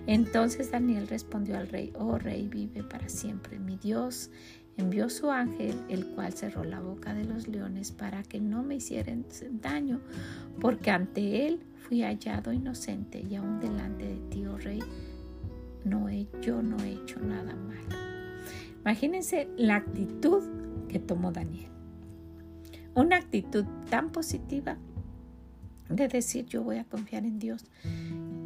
Entonces 0.06 0.72
Daniel 0.72 1.08
respondió 1.08 1.58
al 1.58 1.68
rey, 1.68 1.92
oh 1.98 2.18
rey, 2.18 2.48
vive 2.48 2.84
para 2.84 3.10
siempre. 3.10 3.60
Mi 3.60 3.78
Dios, 3.78 4.30
envió 4.78 5.10
su 5.10 5.32
ángel, 5.32 5.76
el 5.90 6.06
cual 6.08 6.34
cerró 6.34 6.64
la 6.64 6.80
boca 6.80 7.14
de 7.14 7.26
los 7.26 7.48
leones 7.48 7.92
para 7.92 8.24
que 8.24 8.40
no 8.40 8.64
me 8.64 8.76
hicieran 8.76 9.26
daño, 9.62 10.00
porque 10.62 10.92
ante 10.92 11.48
él 11.48 11.60
fui 11.76 12.04
hallado 12.04 12.54
inocente 12.54 13.20
y 13.20 13.36
aún 13.36 13.60
delante 13.60 14.06
de 14.06 14.20
ti, 14.30 14.46
oh 14.46 14.58
rey, 14.58 14.82
no 15.84 16.10
he, 16.10 16.28
yo 16.42 16.62
no 16.62 16.78
he 16.84 16.94
hecho 16.94 17.20
nada 17.20 17.56
malo. 17.56 17.96
Imagínense 18.82 19.50
la 19.58 19.78
actitud 19.78 20.44
que 20.88 21.00
tomó 21.00 21.32
Daniel. 21.32 21.72
Una 22.94 23.18
actitud 23.18 23.66
tan 23.90 24.10
positiva 24.12 24.78
de 25.90 26.08
decir 26.08 26.46
yo 26.46 26.64
voy 26.64 26.78
a 26.78 26.84
confiar 26.84 27.26
en 27.26 27.40
Dios, 27.40 27.66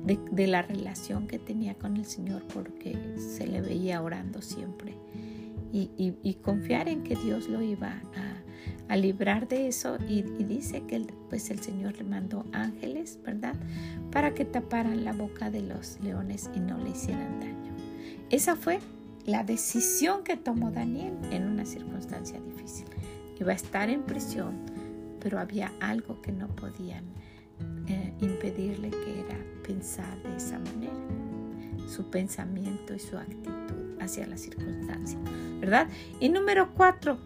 de, 0.04 0.48
la 0.48 0.62
relación 0.62 1.28
que 1.28 1.40
tenía 1.40 1.76
con 1.76 1.98
el 1.98 2.06
Señor 2.06 2.44
porque 2.54 2.98
se 3.18 3.48
le 3.48 3.62
veía 3.62 4.02
orando 4.02 4.42
siempre 4.42 4.96
y, 5.74 6.38
confiar 6.42 6.90
en 6.90 7.04
que 7.04 7.16
Dios 7.16 7.48
lo 7.48 7.62
iba 7.62 8.02
a, 8.90 8.96
librar 8.98 9.48
de 9.48 9.70
eso 9.70 9.98
y, 10.10 10.22
dice 10.22 10.84
que 10.86 11.00
pues 11.30 11.50
el 11.50 11.60
Señor 11.60 11.98
le 11.98 12.04
mandó 12.04 12.46
ángeles, 12.52 13.20
¿verdad? 13.24 13.56
Para 14.12 14.34
que 14.34 14.44
taparan 14.44 15.06
la 15.06 15.14
boca 15.14 15.50
de 15.50 15.62
los 15.62 15.98
leones 16.02 16.50
y 16.54 16.60
no 16.60 16.78
le 16.78 16.90
hicieran 16.90 17.40
daño. 17.40 17.74
Esa 18.30 18.58
fue 18.58 18.80
la 19.26 19.44
decisión 19.44 20.24
que 20.24 20.36
tomó 20.36 20.72
Daniel 20.72 21.14
en 21.32 21.48
una 21.48 21.66
circunstancia 21.66 22.40
difícil. 22.42 22.88
Iba 23.40 23.54
a 23.54 23.56
estar 23.56 23.90
en 23.90 24.04
prisión, 24.04 24.58
pero 25.22 25.40
había 25.40 25.72
algo 25.80 26.22
que 26.22 26.34
no 26.34 26.48
podían 26.50 27.06
eh, 27.88 28.14
impedirle 28.22 28.90
que 28.90 29.20
era 29.22 29.38
pensar 29.66 30.22
de 30.24 30.36
esa 30.36 30.60
manera, 30.60 30.94
su 31.88 32.10
pensamiento 32.10 32.94
y 32.94 33.00
su 33.00 33.18
actitud 33.18 34.00
hacia 34.00 34.28
la 34.28 34.38
circunstancia, 34.38 35.20
¿verdad? 35.60 35.88
Y 36.20 36.30
número 36.30 36.74
cuatro, 36.74 37.18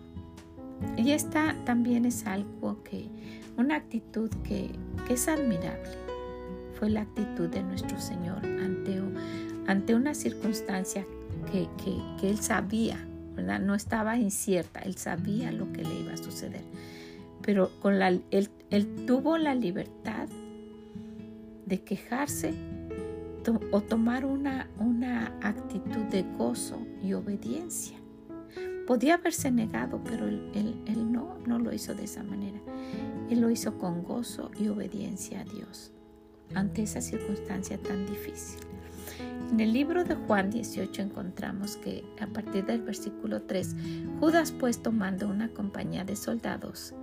y 0.98 1.12
esta 1.12 1.56
también 1.66 2.06
es 2.06 2.26
algo 2.26 2.84
que, 2.84 3.10
una 3.58 3.76
actitud 3.76 4.30
que, 4.44 4.72
es 5.10 5.28
admirable, 5.28 5.98
fue 6.78 6.90
la 6.90 7.02
actitud 7.02 7.48
de 7.48 7.64
nuestro 7.64 8.00
Señor 8.00 8.46
ante, 8.46 9.02
ante 9.68 9.96
una 9.96 10.14
circunstancia 10.14 11.06
que, 11.52 11.68
que, 12.20 12.30
Él 12.30 12.40
sabía, 12.40 12.98
¿verdad? 13.36 13.60
No 13.60 13.76
estaba 13.76 14.18
incierta, 14.18 14.80
Él 14.82 14.96
sabía 14.98 15.52
lo 15.52 15.72
que 15.72 15.84
le 15.84 16.02
iba 16.02 16.14
a 16.14 16.18
suceder, 16.18 16.64
pero 17.46 17.70
con 17.80 18.00
la, 18.00 18.10
él, 18.10 18.50
él 18.72 19.06
tuvo 19.06 19.38
la 19.38 19.54
libertad 19.54 20.28
de 21.66 21.82
quejarse 21.82 22.54
o 23.72 23.82
tomar 23.82 24.26
una, 24.26 24.68
una 24.80 25.38
actitud 25.42 26.04
de 26.10 26.24
gozo 26.38 26.80
y 27.04 27.14
obediencia. 27.14 27.98
Podía 28.88 29.16
haberse 29.16 29.52
negado, 29.52 30.02
pero 30.04 30.28
él, 30.28 30.52
él, 30.56 31.12
no, 31.12 31.38
no 31.46 31.60
lo 31.60 31.72
hizo 31.72 31.94
de 31.94 32.06
esa 32.06 32.24
manera. 32.24 32.60
Él 33.30 33.42
lo 33.42 33.52
hizo 33.52 33.78
con 33.78 34.04
gozo 34.04 34.50
y 34.60 34.68
obediencia 34.68 35.42
a 35.42 35.44
Dios 35.44 35.92
ante 36.54 36.84
esa 36.84 37.02
circunstancia 37.02 37.78
tan 37.78 38.06
difícil. 38.06 38.60
En 39.52 39.60
el 39.60 39.74
libro 39.74 40.04
de 40.04 40.16
Juan 40.16 40.50
18 40.50 41.02
encontramos 41.04 41.78
que 41.78 42.04
a 42.20 42.28
partir 42.28 42.66
del 42.66 42.82
versículo 42.82 43.44
3, 43.44 43.76
Judas 44.20 44.52
pues 44.52 44.82
tomando 44.82 45.30
una 45.30 45.50
compañía 45.50 46.04
de 46.04 46.16
soldados 46.16 46.94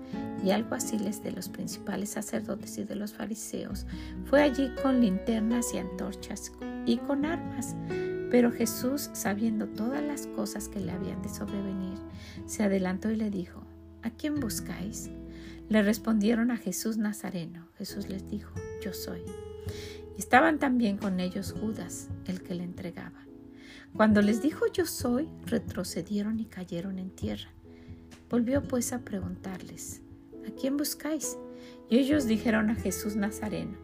y 0.45 0.51
alguaciles 0.51 1.23
de 1.23 1.33
los 1.33 1.49
principales 1.49 2.11
sacerdotes 2.11 2.77
y 2.79 2.85
de 2.85 2.97
los 2.97 3.15
fariseos, 3.15 3.87
fue 4.25 4.43
allí 4.43 4.71
con 4.83 5.01
linternas 5.01 5.73
y 5.73 5.79
antorchas 5.79 6.53
y 6.85 6.97
con 6.99 7.25
armas. 7.25 7.77
Pero 8.31 8.51
Jesús, 8.51 9.11
sabiendo 9.13 9.69
todas 9.69 10.03
las 10.03 10.27
cosas 10.27 10.69
que 10.69 10.81
le 10.81 10.93
habían 10.93 11.23
de 11.23 11.29
sobrevenir, 11.29 11.99
se 12.47 12.65
adelantó 12.65 13.11
y 13.11 13.17
le 13.17 13.31
dijo, 13.31 13.63
¿A 14.03 14.11
quién 14.11 14.41
buscáis? 14.41 15.11
Le 15.69 15.83
respondieron 15.83 16.51
a 16.51 16.57
Jesús 16.57 16.97
Nazareno. 16.97 17.69
Jesús 17.77 18.09
les 18.09 18.29
dijo, 18.29 18.55
Yo 18.83 18.93
soy. 18.93 19.23
Estaban 20.19 20.59
también 20.59 20.99
con 20.99 21.21
ellos 21.21 21.55
Judas, 21.59 22.09
el 22.27 22.43
que 22.43 22.55
le 22.55 22.65
entregaba. 22.65 23.27
Cuando 23.95 24.23
les 24.23 24.41
dijo 24.41 24.67
yo 24.73 24.87
soy, 24.87 25.29
retrocedieron 25.45 26.41
y 26.41 26.47
cayeron 26.47 26.99
en 26.99 27.11
tierra. 27.11 27.51
Volvió 28.31 28.63
pues 28.63 28.93
a 28.95 29.01
preguntarles, 29.01 30.01
¿a 30.49 30.51
quién 30.53 30.79
buscáis? 30.79 31.37
Y 31.91 31.99
ellos 31.99 32.27
dijeron 32.27 32.71
a 32.71 32.75
Jesús 32.75 33.17
Nazareno. 33.17 33.77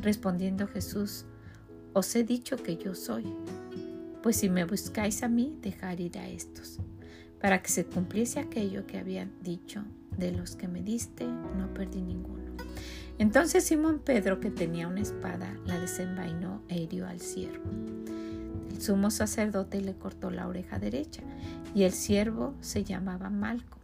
Respondiendo 0.00 0.66
Jesús, 0.66 1.24
os 1.92 2.16
he 2.16 2.24
dicho 2.24 2.56
que 2.56 2.76
yo 2.76 2.96
soy. 2.96 3.32
Pues 4.22 4.36
si 4.38 4.48
me 4.48 4.64
buscáis 4.64 5.22
a 5.22 5.28
mí, 5.28 5.56
dejar 5.62 6.00
ir 6.00 6.18
a 6.18 6.28
estos, 6.28 6.80
para 7.40 7.62
que 7.62 7.68
se 7.68 7.86
cumpliese 7.86 8.40
aquello 8.40 8.88
que 8.88 8.98
habían 8.98 9.32
dicho, 9.40 9.84
de 10.16 10.32
los 10.32 10.56
que 10.56 10.68
me 10.68 10.82
diste, 10.82 11.26
no 11.26 11.72
perdí 11.74 12.02
ninguno. 12.02 12.44
Entonces 13.18 13.64
Simón 13.64 14.00
Pedro, 14.00 14.40
que 14.40 14.50
tenía 14.50 14.88
una 14.88 15.00
espada, 15.00 15.56
la 15.64 15.78
desenvainó 15.78 16.62
e 16.68 16.78
hirió 16.80 17.06
al 17.06 17.20
siervo. 17.20 17.64
El 18.70 18.82
sumo 18.82 19.10
sacerdote 19.10 19.80
le 19.80 19.94
cortó 19.94 20.30
la 20.30 20.46
oreja 20.46 20.78
derecha 20.78 21.22
y 21.74 21.84
el 21.84 21.92
siervo 21.92 22.54
se 22.60 22.84
llamaba 22.84 23.30
Malco. 23.30 23.78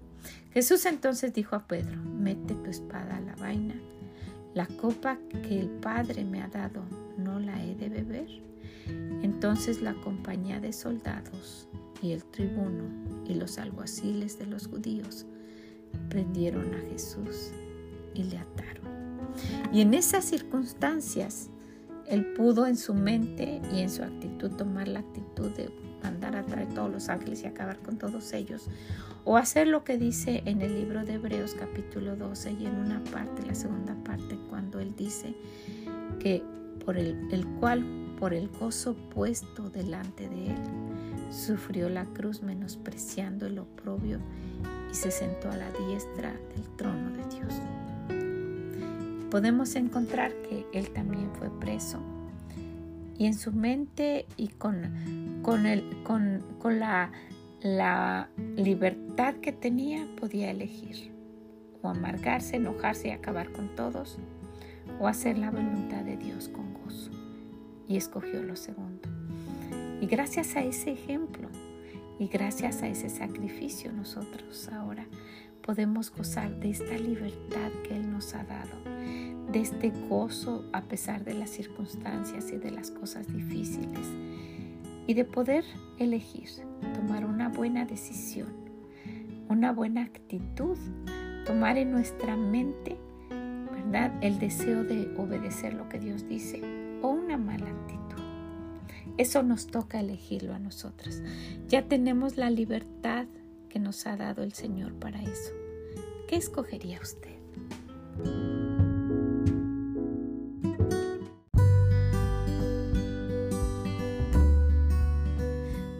Jesús 0.52 0.84
entonces 0.84 1.32
dijo 1.32 1.56
a 1.56 1.66
Pedro, 1.66 1.96
mete 2.02 2.54
tu 2.54 2.68
espada 2.68 3.16
a 3.16 3.20
la 3.20 3.34
vaina. 3.36 3.74
La 4.54 4.66
copa 4.66 5.18
que 5.48 5.58
el 5.58 5.68
Padre 5.68 6.24
me 6.24 6.42
ha 6.42 6.48
dado, 6.48 6.82
¿no 7.16 7.40
la 7.40 7.64
he 7.64 7.74
de 7.74 7.88
beber? 7.88 8.28
Entonces 9.22 9.80
la 9.80 9.94
compañía 9.94 10.60
de 10.60 10.74
soldados 10.74 11.68
y 12.02 12.12
el 12.12 12.22
tribuno 12.24 12.84
y 13.26 13.34
los 13.34 13.56
alguaciles 13.56 14.38
de 14.38 14.46
los 14.46 14.66
judíos 14.66 15.24
prendieron 16.08 16.74
a 16.74 16.78
Jesús 16.90 17.50
y 18.14 18.24
le 18.24 18.38
ataron. 18.38 18.82
Y 19.72 19.80
en 19.80 19.94
esas 19.94 20.24
circunstancias, 20.24 21.48
él 22.06 22.26
pudo 22.34 22.66
en 22.66 22.76
su 22.76 22.94
mente 22.94 23.60
y 23.72 23.80
en 23.80 23.90
su 23.90 24.02
actitud 24.02 24.50
tomar 24.52 24.88
la 24.88 25.00
actitud 25.00 25.50
de 25.52 25.70
mandar 26.02 26.36
a 26.36 26.42
traer 26.42 26.68
todos 26.74 26.90
los 26.90 27.08
ángeles 27.08 27.42
y 27.42 27.46
acabar 27.46 27.78
con 27.78 27.96
todos 27.96 28.32
ellos. 28.32 28.68
O 29.24 29.36
hacer 29.36 29.68
lo 29.68 29.84
que 29.84 29.96
dice 29.96 30.42
en 30.46 30.62
el 30.62 30.74
libro 30.74 31.04
de 31.04 31.14
Hebreos 31.14 31.54
capítulo 31.58 32.16
12 32.16 32.52
y 32.52 32.66
en 32.66 32.74
una 32.76 33.02
parte, 33.04 33.46
la 33.46 33.54
segunda 33.54 33.94
parte, 34.04 34.36
cuando 34.50 34.80
él 34.80 34.94
dice 34.96 35.34
que 36.18 36.42
por 36.84 36.98
el, 36.98 37.28
el 37.30 37.46
cual, 37.60 37.84
por 38.18 38.34
el 38.34 38.48
gozo 38.48 38.94
puesto 38.94 39.70
delante 39.70 40.28
de 40.28 40.48
él, 40.48 40.56
sufrió 41.32 41.88
la 41.88 42.04
cruz 42.04 42.42
menospreciando 42.42 43.46
el 43.46 43.58
oprobio 43.58 44.20
y 44.90 44.94
se 44.94 45.10
sentó 45.10 45.50
a 45.50 45.56
la 45.56 45.70
diestra 45.72 46.32
del 46.54 46.68
trono 46.76 47.10
de 47.10 47.24
Dios. 47.34 47.54
Podemos 49.30 49.74
encontrar 49.76 50.32
que 50.42 50.66
él 50.74 50.90
también 50.90 51.30
fue 51.34 51.48
preso. 51.58 51.98
Y 53.16 53.26
en 53.26 53.34
su 53.34 53.52
mente 53.52 54.26
y 54.36 54.48
con, 54.48 55.40
con, 55.42 55.64
el, 55.64 56.02
con, 56.02 56.42
con 56.58 56.78
la, 56.78 57.10
la 57.62 58.28
libertad 58.56 59.34
que 59.36 59.52
tenía 59.52 60.06
podía 60.20 60.50
elegir 60.50 61.12
o 61.82 61.88
amargarse, 61.88 62.56
enojarse 62.56 63.08
y 63.08 63.10
acabar 63.12 63.52
con 63.52 63.74
todos 63.74 64.18
o 64.98 65.08
hacer 65.08 65.38
la 65.38 65.50
voluntad 65.50 66.04
de 66.04 66.16
Dios 66.16 66.48
con 66.48 66.74
gozo. 66.74 67.10
Y 67.88 67.96
escogió 67.96 68.42
lo 68.42 68.56
segundo. 68.56 69.11
Y 70.02 70.06
gracias 70.08 70.56
a 70.56 70.64
ese 70.64 70.90
ejemplo 70.90 71.48
y 72.18 72.26
gracias 72.26 72.82
a 72.82 72.88
ese 72.88 73.08
sacrificio 73.08 73.92
nosotros 73.92 74.68
ahora 74.72 75.06
podemos 75.64 76.10
gozar 76.10 76.58
de 76.58 76.70
esta 76.70 76.98
libertad 76.98 77.70
que 77.84 77.94
Él 77.94 78.10
nos 78.10 78.34
ha 78.34 78.42
dado, 78.42 78.82
de 79.52 79.60
este 79.60 79.92
gozo 80.08 80.68
a 80.72 80.82
pesar 80.82 81.24
de 81.24 81.34
las 81.34 81.50
circunstancias 81.50 82.50
y 82.50 82.56
de 82.56 82.72
las 82.72 82.90
cosas 82.90 83.32
difíciles, 83.32 84.08
y 85.06 85.14
de 85.14 85.24
poder 85.24 85.64
elegir, 86.00 86.48
tomar 86.94 87.24
una 87.24 87.48
buena 87.48 87.84
decisión, 87.84 88.48
una 89.48 89.72
buena 89.72 90.02
actitud, 90.02 90.78
tomar 91.46 91.78
en 91.78 91.92
nuestra 91.92 92.36
mente, 92.36 92.96
¿verdad?, 93.70 94.12
el 94.20 94.40
deseo 94.40 94.82
de 94.82 95.14
obedecer 95.16 95.74
lo 95.74 95.88
que 95.88 96.00
Dios 96.00 96.28
dice 96.28 96.81
Eso 99.22 99.44
nos 99.44 99.68
toca 99.68 100.00
elegirlo 100.00 100.52
a 100.52 100.58
nosotros. 100.58 101.22
Ya 101.68 101.86
tenemos 101.86 102.36
la 102.36 102.50
libertad 102.50 103.26
que 103.68 103.78
nos 103.78 104.04
ha 104.08 104.16
dado 104.16 104.42
el 104.42 104.52
Señor 104.52 104.94
para 104.94 105.22
eso. 105.22 105.52
¿Qué 106.26 106.34
escogería 106.34 106.98
usted? 107.00 107.30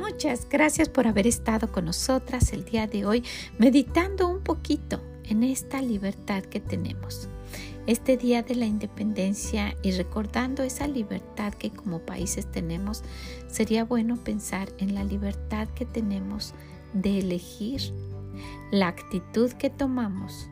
Muchas 0.00 0.48
gracias 0.48 0.88
por 0.88 1.06
haber 1.06 1.28
estado 1.28 1.70
con 1.70 1.84
nosotras 1.84 2.52
el 2.52 2.64
día 2.64 2.88
de 2.88 3.06
hoy 3.06 3.22
meditando 3.56 4.26
un 4.26 4.42
poquito 4.42 5.00
en 5.22 5.44
esta 5.44 5.80
libertad 5.80 6.42
que 6.42 6.58
tenemos. 6.58 7.28
Este 7.86 8.16
día 8.16 8.42
de 8.42 8.54
la 8.54 8.66
independencia 8.66 9.74
y 9.82 9.90
recordando 9.92 10.62
esa 10.62 10.86
libertad 10.86 11.52
que 11.52 11.70
como 11.70 11.98
países 12.00 12.50
tenemos, 12.50 13.02
sería 13.48 13.84
bueno 13.84 14.16
pensar 14.16 14.68
en 14.78 14.94
la 14.94 15.02
libertad 15.02 15.68
que 15.68 15.84
tenemos 15.84 16.54
de 16.92 17.18
elegir 17.18 17.92
la 18.70 18.86
actitud 18.88 19.50
que 19.52 19.68
tomamos 19.68 20.48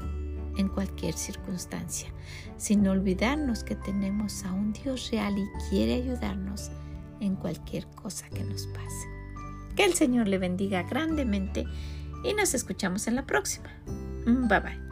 en 0.57 0.69
cualquier 0.69 1.15
circunstancia, 1.15 2.09
sin 2.57 2.87
olvidarnos 2.89 3.63
que 3.63 3.77
tenemos 3.77 4.45
a 4.45 4.53
un 4.53 4.73
Dios 4.73 5.11
real 5.13 5.39
y 5.39 5.47
quiere 5.69 5.95
ayudarnos 5.95 6.71
en 7.21 7.37
cualquier 7.37 7.87
cosa 7.89 8.29
que 8.29 8.43
nos 8.43 8.67
pase. 8.67 9.09
Que 9.77 9.85
el 9.85 9.95
Señor 9.95 10.27
le 10.27 10.39
bendiga 10.39 10.83
grandemente 10.83 11.65
y 12.25 12.35
nos 12.35 12.55
escuchamos 12.55 13.07
en 13.07 13.15
la 13.15 13.25
próxima. 13.25 13.71
Bye 14.27 14.61
bye. 14.61 14.90